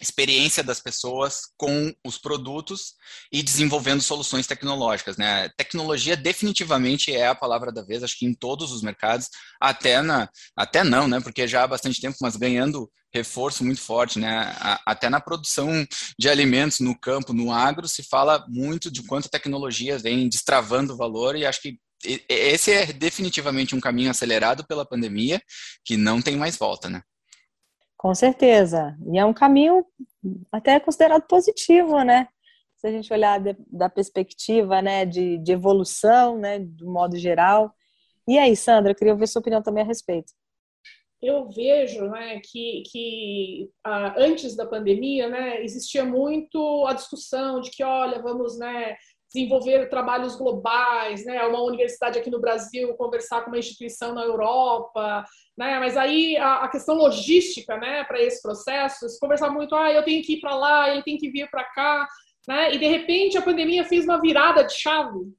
[0.00, 2.94] experiência das pessoas com os produtos
[3.32, 5.48] e desenvolvendo soluções tecnológicas, né?
[5.56, 9.28] Tecnologia definitivamente é a palavra da vez, acho que em todos os mercados,
[9.60, 11.20] até na, até não, né?
[11.20, 14.54] Porque já há bastante tempo, mas ganhando reforço muito forte, né?
[14.84, 15.86] Até na produção
[16.18, 20.92] de alimentos no campo, no agro, se fala muito de quanto a tecnologia vem destravando
[20.92, 21.78] o valor e acho que
[22.28, 25.40] esse é definitivamente um caminho acelerado pela pandemia
[25.84, 27.02] que não tem mais volta, né?
[28.06, 28.96] Com certeza.
[29.12, 29.84] E é um caminho
[30.52, 32.28] até considerado positivo, né?
[32.76, 37.74] Se a gente olhar de, da perspectiva né, de, de evolução, né, do modo geral.
[38.28, 40.32] E aí, Sandra, eu queria ouvir sua opinião também a respeito.
[41.20, 47.72] Eu vejo né, que, que ah, antes da pandemia né, existia muito a discussão de
[47.72, 48.96] que, olha, vamos né,
[49.32, 55.24] desenvolver trabalhos globais, né, uma universidade aqui no Brasil conversar com uma instituição na Europa,
[55.58, 55.78] né?
[55.78, 60.04] Mas aí a, a questão logística, né, para esse processo, se conversar muito, ah, eu
[60.04, 62.06] tenho que ir para lá, ele tem que vir para cá,
[62.46, 62.74] né?
[62.74, 65.32] E de repente a pandemia fez uma virada de chave,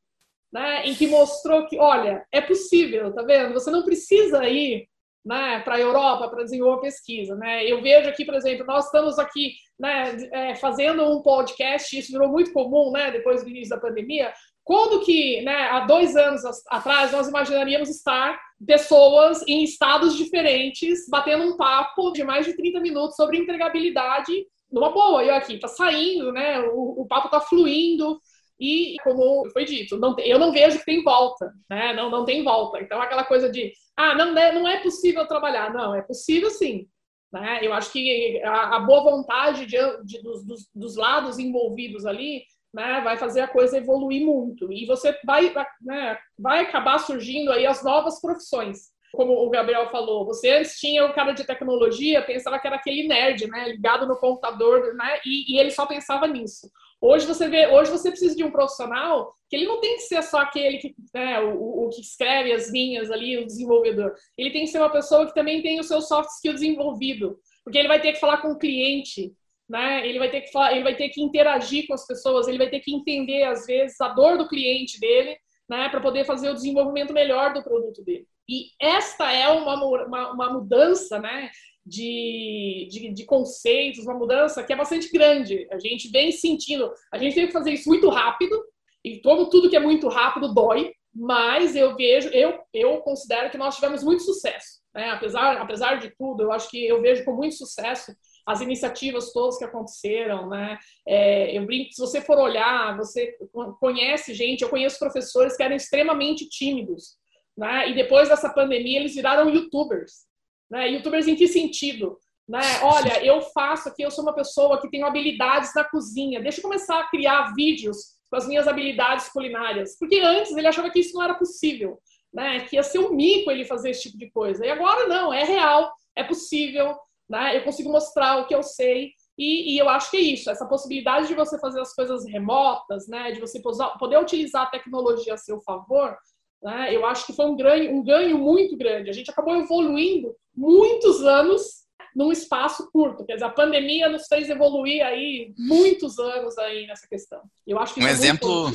[0.52, 3.54] né, em que mostrou que, olha, é possível, tá vendo?
[3.54, 4.88] Você não precisa ir
[5.26, 7.36] né, para a Europa para desenvolver pesquisa.
[7.36, 7.66] Né?
[7.66, 12.30] Eu vejo aqui, por exemplo, nós estamos aqui né, é, fazendo um podcast, isso virou
[12.30, 14.32] muito comum né, depois do início da pandemia,
[14.64, 21.44] quando que, né, há dois anos atrás, nós imaginaríamos estar pessoas em estados diferentes, batendo
[21.44, 25.24] um papo de mais de 30 minutos sobre entregabilidade numa boa.
[25.24, 28.20] Eu aqui, tá saindo, né, o, o papo tá fluindo,
[28.60, 31.94] e, como foi dito, não, eu não vejo que tem volta, né?
[31.94, 32.82] Não, não tem volta.
[32.82, 35.74] Então, aquela coisa de, ah, não é, não é possível trabalhar.
[35.74, 36.88] Não, é possível sim.
[37.34, 37.60] Né?
[37.62, 42.44] Eu acho que a, a boa vontade de, de, dos, dos, dos, lados envolvidos ali
[42.74, 44.72] né, vai fazer a coisa evoluir muito.
[44.72, 48.96] E você vai, né, vai acabar surgindo aí as novas profissões.
[49.14, 53.08] Como o Gabriel falou, você antes tinha o cara de tecnologia, pensava que era aquele
[53.08, 56.70] nerd, né, ligado no computador, né, e, e ele só pensava nisso.
[57.00, 60.22] Hoje você vê, hoje você precisa de um profissional que ele não tem que ser
[60.24, 64.14] só aquele que, né, o, o, que escreve as linhas ali, o desenvolvedor.
[64.38, 67.78] Ele tem que ser uma pessoa que também tem o seu soft skill desenvolvido, porque
[67.78, 69.32] ele vai ter que falar com o cliente,
[69.70, 70.08] né?
[70.08, 72.70] Ele vai ter que falar, ele vai ter que interagir com as pessoas, ele vai
[72.70, 75.38] ter que entender às vezes a dor do cliente dele,
[75.70, 78.26] né, para poder fazer o desenvolvimento melhor do produto dele.
[78.50, 81.52] E esta é uma, uma, uma mudança, né,
[81.88, 85.68] de, de, de, conceitos, uma mudança que é bastante grande.
[85.72, 88.62] A gente vem sentindo, a gente tem que fazer isso muito rápido,
[89.04, 93.58] e como tudo que é muito rápido dói, mas eu vejo, eu, eu considero que
[93.58, 94.82] nós tivemos muito sucesso.
[94.94, 95.10] Né?
[95.10, 98.12] Apesar, apesar de tudo, eu acho que eu vejo com muito sucesso
[98.46, 100.78] as iniciativas todas que aconteceram, né?
[101.06, 103.36] É, eu brinco, se você for olhar, você
[103.78, 107.18] conhece gente, eu conheço professores que eram extremamente tímidos,
[107.58, 107.90] né?
[107.90, 110.27] E depois dessa pandemia eles viraram youtubers,
[110.70, 110.90] né?
[110.90, 112.18] Youtubers em que sentido?
[112.48, 112.62] Né?
[112.82, 116.64] Olha, eu faço aqui, eu sou uma pessoa que tenho habilidades na cozinha, deixa eu
[116.64, 117.98] começar a criar vídeos
[118.30, 122.00] com as minhas habilidades culinárias, porque antes ele achava que isso não era possível,
[122.34, 122.62] né?
[122.62, 124.66] Que ia ser um mico ele fazer esse tipo de coisa.
[124.66, 126.96] E agora não, é real, é possível,
[127.30, 127.58] né?
[127.58, 130.66] Eu consigo mostrar o que eu sei e, e, eu acho que é isso, essa
[130.66, 133.32] possibilidade de você fazer as coisas remotas, né?
[133.32, 136.18] De você poder utilizar a tecnologia a seu favor,
[136.62, 136.94] né?
[136.94, 139.10] Eu acho que foi um ganho, um ganho muito grande.
[139.10, 141.86] A gente acabou evoluindo muitos anos
[142.16, 143.24] num espaço curto.
[143.24, 147.42] Quer dizer, a pandemia nos fez evoluir aí muitos anos aí nessa questão.
[147.66, 148.72] Eu acho que um é exemplo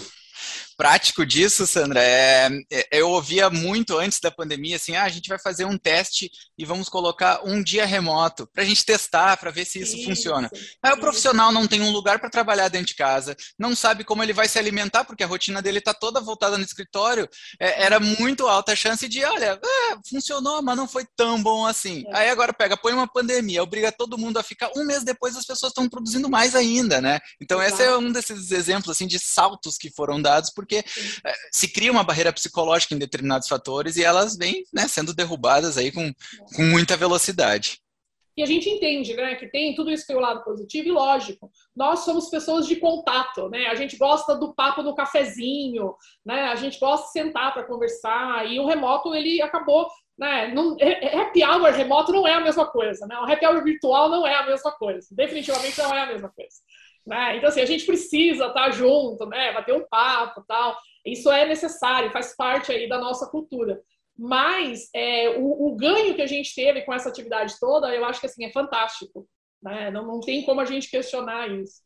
[0.77, 5.29] prático disso, Sandra, é, é, eu ouvia muito antes da pandemia assim, ah, a gente
[5.29, 9.51] vai fazer um teste e vamos colocar um dia remoto para a gente testar, para
[9.51, 10.51] ver se isso, isso funciona.
[10.83, 14.23] Aí o profissional não tem um lugar para trabalhar dentro de casa, não sabe como
[14.23, 17.29] ele vai se alimentar, porque a rotina dele está toda voltada no escritório.
[17.61, 21.67] É, era muito alta a chance de, olha, é, funcionou, mas não foi tão bom
[21.67, 22.05] assim.
[22.09, 22.19] É.
[22.19, 25.47] Aí agora pega, põe uma pandemia, obriga todo mundo a ficar um mês depois, as
[25.47, 27.21] pessoas estão produzindo mais ainda, né?
[27.41, 27.83] Então Exato.
[27.83, 30.85] esse é um desses exemplos assim de saltos que foram dados, porque porque
[31.25, 35.77] é, se cria uma barreira psicológica em determinados fatores e elas vêm né, sendo derrubadas
[35.77, 36.13] aí com,
[36.57, 37.83] com muita velocidade.
[38.37, 40.91] E a gente entende, né, que tem tudo isso tem o um lado positivo e
[40.91, 41.51] lógico.
[41.77, 43.67] Nós somos pessoas de contato, né?
[43.67, 45.95] A gente gosta do papo no cafezinho,
[46.25, 46.45] né?
[46.45, 49.87] A gente gosta de sentar para conversar e o remoto ele acabou
[50.19, 50.53] Né?
[50.55, 50.77] Não,
[51.21, 53.19] happy hour remoto não é a mesma coisa, né?
[53.19, 55.09] O happy hour virtual não é a mesma coisa.
[55.11, 56.57] Definitivamente não é a mesma coisa.
[57.07, 57.37] Né?
[57.37, 59.53] Então, assim, a gente precisa estar junto, né?
[59.53, 60.77] bater um papo tal.
[61.05, 63.81] Isso é necessário, faz parte aí da nossa cultura.
[64.17, 68.21] Mas é, o, o, ganho que a gente teve com essa atividade toda, eu acho
[68.21, 69.27] que assim, é fantástico.
[69.63, 69.91] Né?
[69.91, 71.83] Não, não tem como a gente questionar isso.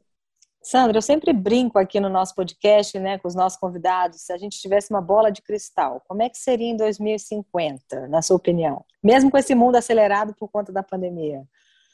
[0.63, 4.37] Sandra, eu sempre brinco aqui no nosso podcast, né, com os nossos convidados, se a
[4.37, 8.85] gente tivesse uma bola de cristal, como é que seria em 2050, na sua opinião?
[9.01, 11.45] Mesmo com esse mundo acelerado por conta da pandemia.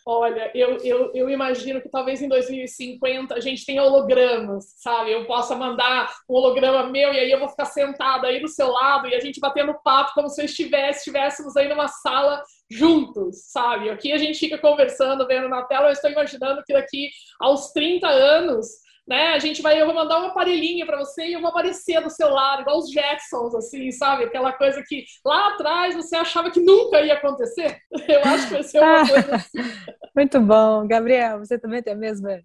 [0.04, 5.12] Olha, eu, eu, eu imagino que talvez em 2050 a gente tenha hologramas, sabe?
[5.12, 8.68] Eu possa mandar um holograma meu e aí eu vou ficar sentada aí do seu
[8.68, 13.90] lado e a gente batendo papo como se estivéssemos aí numa sala juntos, sabe?
[13.90, 18.08] Aqui a gente fica conversando, vendo na tela, eu estou imaginando que daqui aos 30
[18.08, 18.66] anos
[19.06, 19.28] né?
[19.28, 22.10] A gente vai, eu vou mandar uma aparelhinho para você e eu vou aparecer do
[22.10, 24.24] seu lado, igual os Jacksons, assim, sabe?
[24.24, 27.78] Aquela coisa que lá atrás você achava que nunca ia acontecer.
[28.08, 29.58] Eu acho que vai ser uma coisa assim.
[30.14, 30.86] Muito bom.
[30.86, 32.40] Gabriel, você também tem a mesma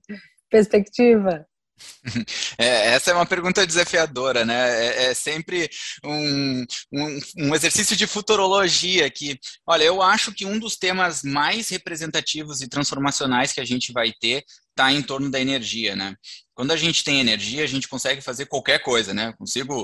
[0.50, 1.46] perspectiva?
[2.58, 4.88] É, essa é uma pergunta desafiadora, né?
[4.88, 5.70] É, é sempre
[6.04, 11.70] um, um, um, exercício de futurologia que, olha, eu acho que um dos temas mais
[11.70, 16.16] representativos e transformacionais que a gente vai ter está em torno da energia, né?
[16.58, 19.28] Quando a gente tem energia, a gente consegue fazer qualquer coisa, né?
[19.28, 19.84] Eu consigo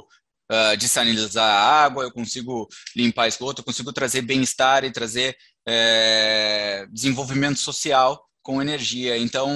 [0.51, 0.75] uh,
[1.39, 1.43] a
[1.83, 8.61] água, eu consigo limpar esgoto, eu consigo trazer bem-estar e trazer é, desenvolvimento social com
[8.61, 9.17] energia.
[9.17, 9.49] Então,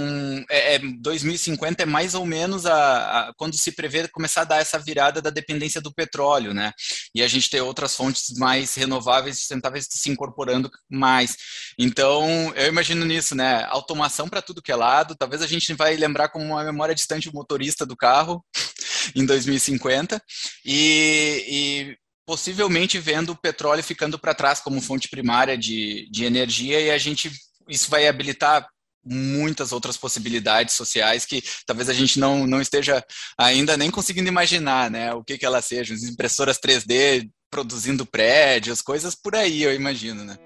[0.50, 4.62] é, é, 2050 é mais ou menos a, a, quando se prevê começar a dar
[4.62, 6.72] essa virada da dependência do petróleo, né?
[7.14, 11.36] E a gente ter outras fontes mais renováveis sustentáveis se incorporando mais.
[11.78, 13.66] Então, eu imagino nisso, né?
[13.70, 15.16] Automação para tudo que é lado.
[15.16, 18.44] Talvez a gente vai lembrar como uma memória distante o motorista do carro
[19.14, 20.22] em 2050
[20.66, 26.80] e, e possivelmente vendo o petróleo ficando para trás como fonte primária de, de energia
[26.80, 27.30] e a gente
[27.70, 28.68] isso vai habilitar
[29.10, 33.04] muitas outras possibilidades sociais que talvez a gente não, não esteja
[33.38, 35.14] ainda nem conseguindo imaginar, né?
[35.14, 40.38] O que, que elas sejam, impressoras 3D produzindo prédios, coisas por aí, eu imagino, né?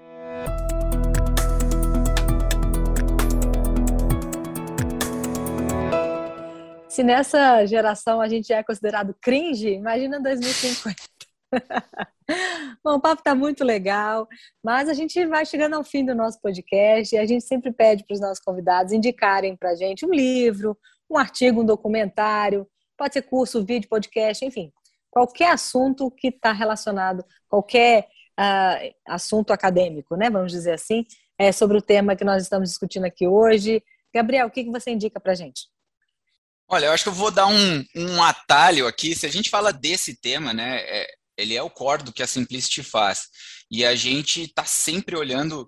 [6.88, 10.94] Se nessa geração a gente é considerado cringe, imagina 2050.
[12.82, 14.26] Bom, o papo está muito legal,
[14.62, 18.04] mas a gente vai chegando ao fim do nosso podcast e a gente sempre pede
[18.04, 20.76] para os nossos convidados indicarem para a gente um livro,
[21.10, 24.72] um artigo, um documentário, pode ser curso, vídeo, podcast, enfim,
[25.10, 30.30] qualquer assunto que está relacionado, qualquer uh, assunto acadêmico, né?
[30.30, 31.04] Vamos dizer assim,
[31.38, 33.82] é sobre o tema que nós estamos discutindo aqui hoje.
[34.14, 35.68] Gabriel, o que, que você indica para a gente?
[36.68, 39.14] Olha, eu acho que eu vou dar um, um atalho aqui.
[39.14, 42.26] Se a gente fala desse tema, né, é, ele é o core do que a
[42.26, 43.26] Simplicity faz.
[43.70, 45.66] E a gente está sempre olhando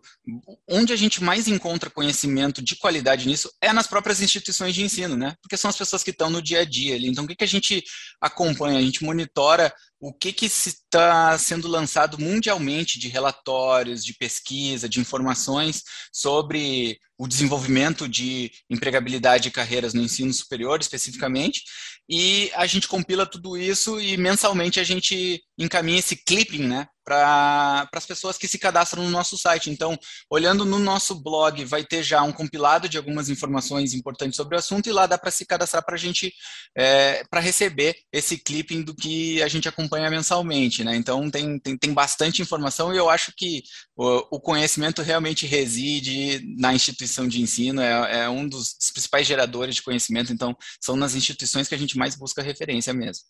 [0.68, 5.16] onde a gente mais encontra conhecimento de qualidade nisso é nas próprias instituições de ensino,
[5.16, 5.34] né?
[5.40, 7.08] Porque são as pessoas que estão no dia a dia ali.
[7.08, 7.82] Então, o que, que a gente
[8.20, 8.78] acompanha?
[8.78, 15.00] A gente monitora o que, que está sendo lançado mundialmente de relatórios, de pesquisa, de
[15.00, 21.62] informações sobre o desenvolvimento de empregabilidade e carreiras no ensino superior, especificamente,
[22.08, 27.88] e a gente compila tudo isso e mensalmente a gente encaminha esse clipping, né, para
[27.92, 29.70] as pessoas que se cadastram no nosso site.
[29.70, 29.98] Então,
[30.30, 34.58] olhando no nosso blog, vai ter já um compilado de algumas informações importantes sobre o
[34.58, 36.32] assunto e lá dá para se cadastrar para a gente,
[36.76, 40.96] é, para receber esse clipping do que a gente acompanha mensalmente, né?
[40.96, 43.62] Então, tem, tem, tem bastante informação e eu acho que
[43.96, 49.76] o, o conhecimento realmente reside na instituição de ensino, é, é um dos principais geradores
[49.76, 53.24] de conhecimento, então, são nas instituições que a gente mais busca referência mesmo.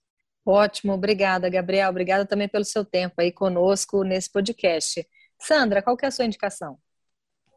[0.47, 1.89] Ótimo, obrigada, Gabriel.
[1.89, 5.07] Obrigada também pelo seu tempo aí conosco nesse podcast.
[5.39, 6.79] Sandra, qual que é a sua indicação?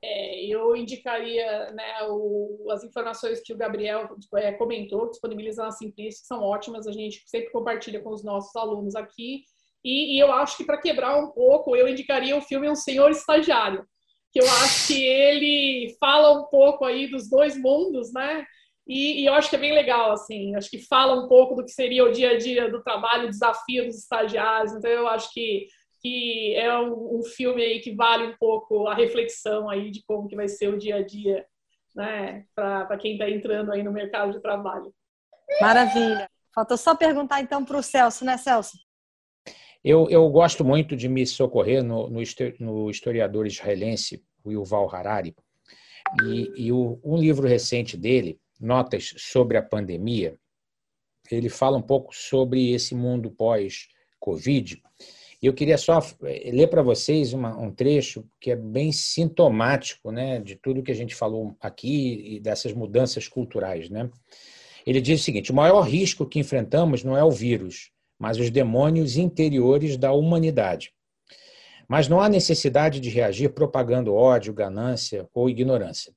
[0.02, 6.22] É, eu indicaria né, o, as informações que o Gabriel é, comentou, disponibilizam na Simplice,
[6.22, 9.44] que são ótimas, a gente sempre compartilha com os nossos alunos aqui.
[9.84, 13.10] E, e eu acho que para quebrar um pouco, eu indicaria o filme Um Senhor
[13.10, 13.86] Estagiário,
[14.32, 18.46] que eu acho que ele fala um pouco aí dos dois mundos, né?
[18.88, 21.66] E, e, eu acho que é bem legal, assim, acho que fala um pouco do
[21.66, 25.32] que seria o dia a dia do trabalho, o desafio dos estagiários, então eu acho
[25.34, 25.68] que,
[26.02, 30.28] que é um, um filme aí que vale um pouco a reflexão aí de como
[30.28, 31.46] que vai ser o dia a dia,
[31.94, 34.94] né, para quem está entrando aí no mercado de trabalho.
[35.60, 36.30] Maravilha.
[36.56, 38.78] Faltou só perguntar então para o Celso, né, Celso?
[39.84, 42.22] Eu, eu gosto muito de me socorrer no, no,
[42.60, 45.36] no historiador israelense Yuval Harari,
[46.24, 50.38] e, e o, um livro recente dele, notas sobre a pandemia,
[51.30, 54.82] ele fala um pouco sobre esse mundo pós-Covid
[55.42, 60.40] eu queria só eh, ler para vocês uma, um trecho que é bem sintomático né,
[60.40, 63.90] de tudo que a gente falou aqui e dessas mudanças culturais.
[63.90, 64.10] Né?
[64.86, 68.50] Ele diz o seguinte: o maior risco que enfrentamos não é o vírus, mas os
[68.50, 70.92] demônios interiores da humanidade.
[71.88, 76.12] Mas não há necessidade de reagir propagando ódio, ganância ou ignorância.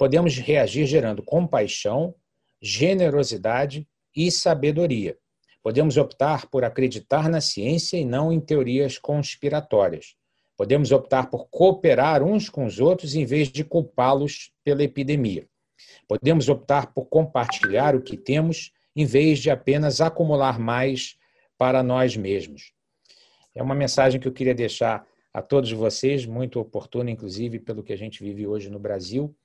[0.00, 2.14] Podemos reagir gerando compaixão,
[2.58, 3.86] generosidade
[4.16, 5.18] e sabedoria.
[5.62, 10.14] Podemos optar por acreditar na ciência e não em teorias conspiratórias.
[10.56, 15.46] Podemos optar por cooperar uns com os outros em vez de culpá-los pela epidemia.
[16.08, 21.18] Podemos optar por compartilhar o que temos em vez de apenas acumular mais
[21.58, 22.72] para nós mesmos.
[23.54, 27.92] É uma mensagem que eu queria deixar a todos vocês, muito oportuna, inclusive, pelo que
[27.92, 29.36] a gente vive hoje no Brasil,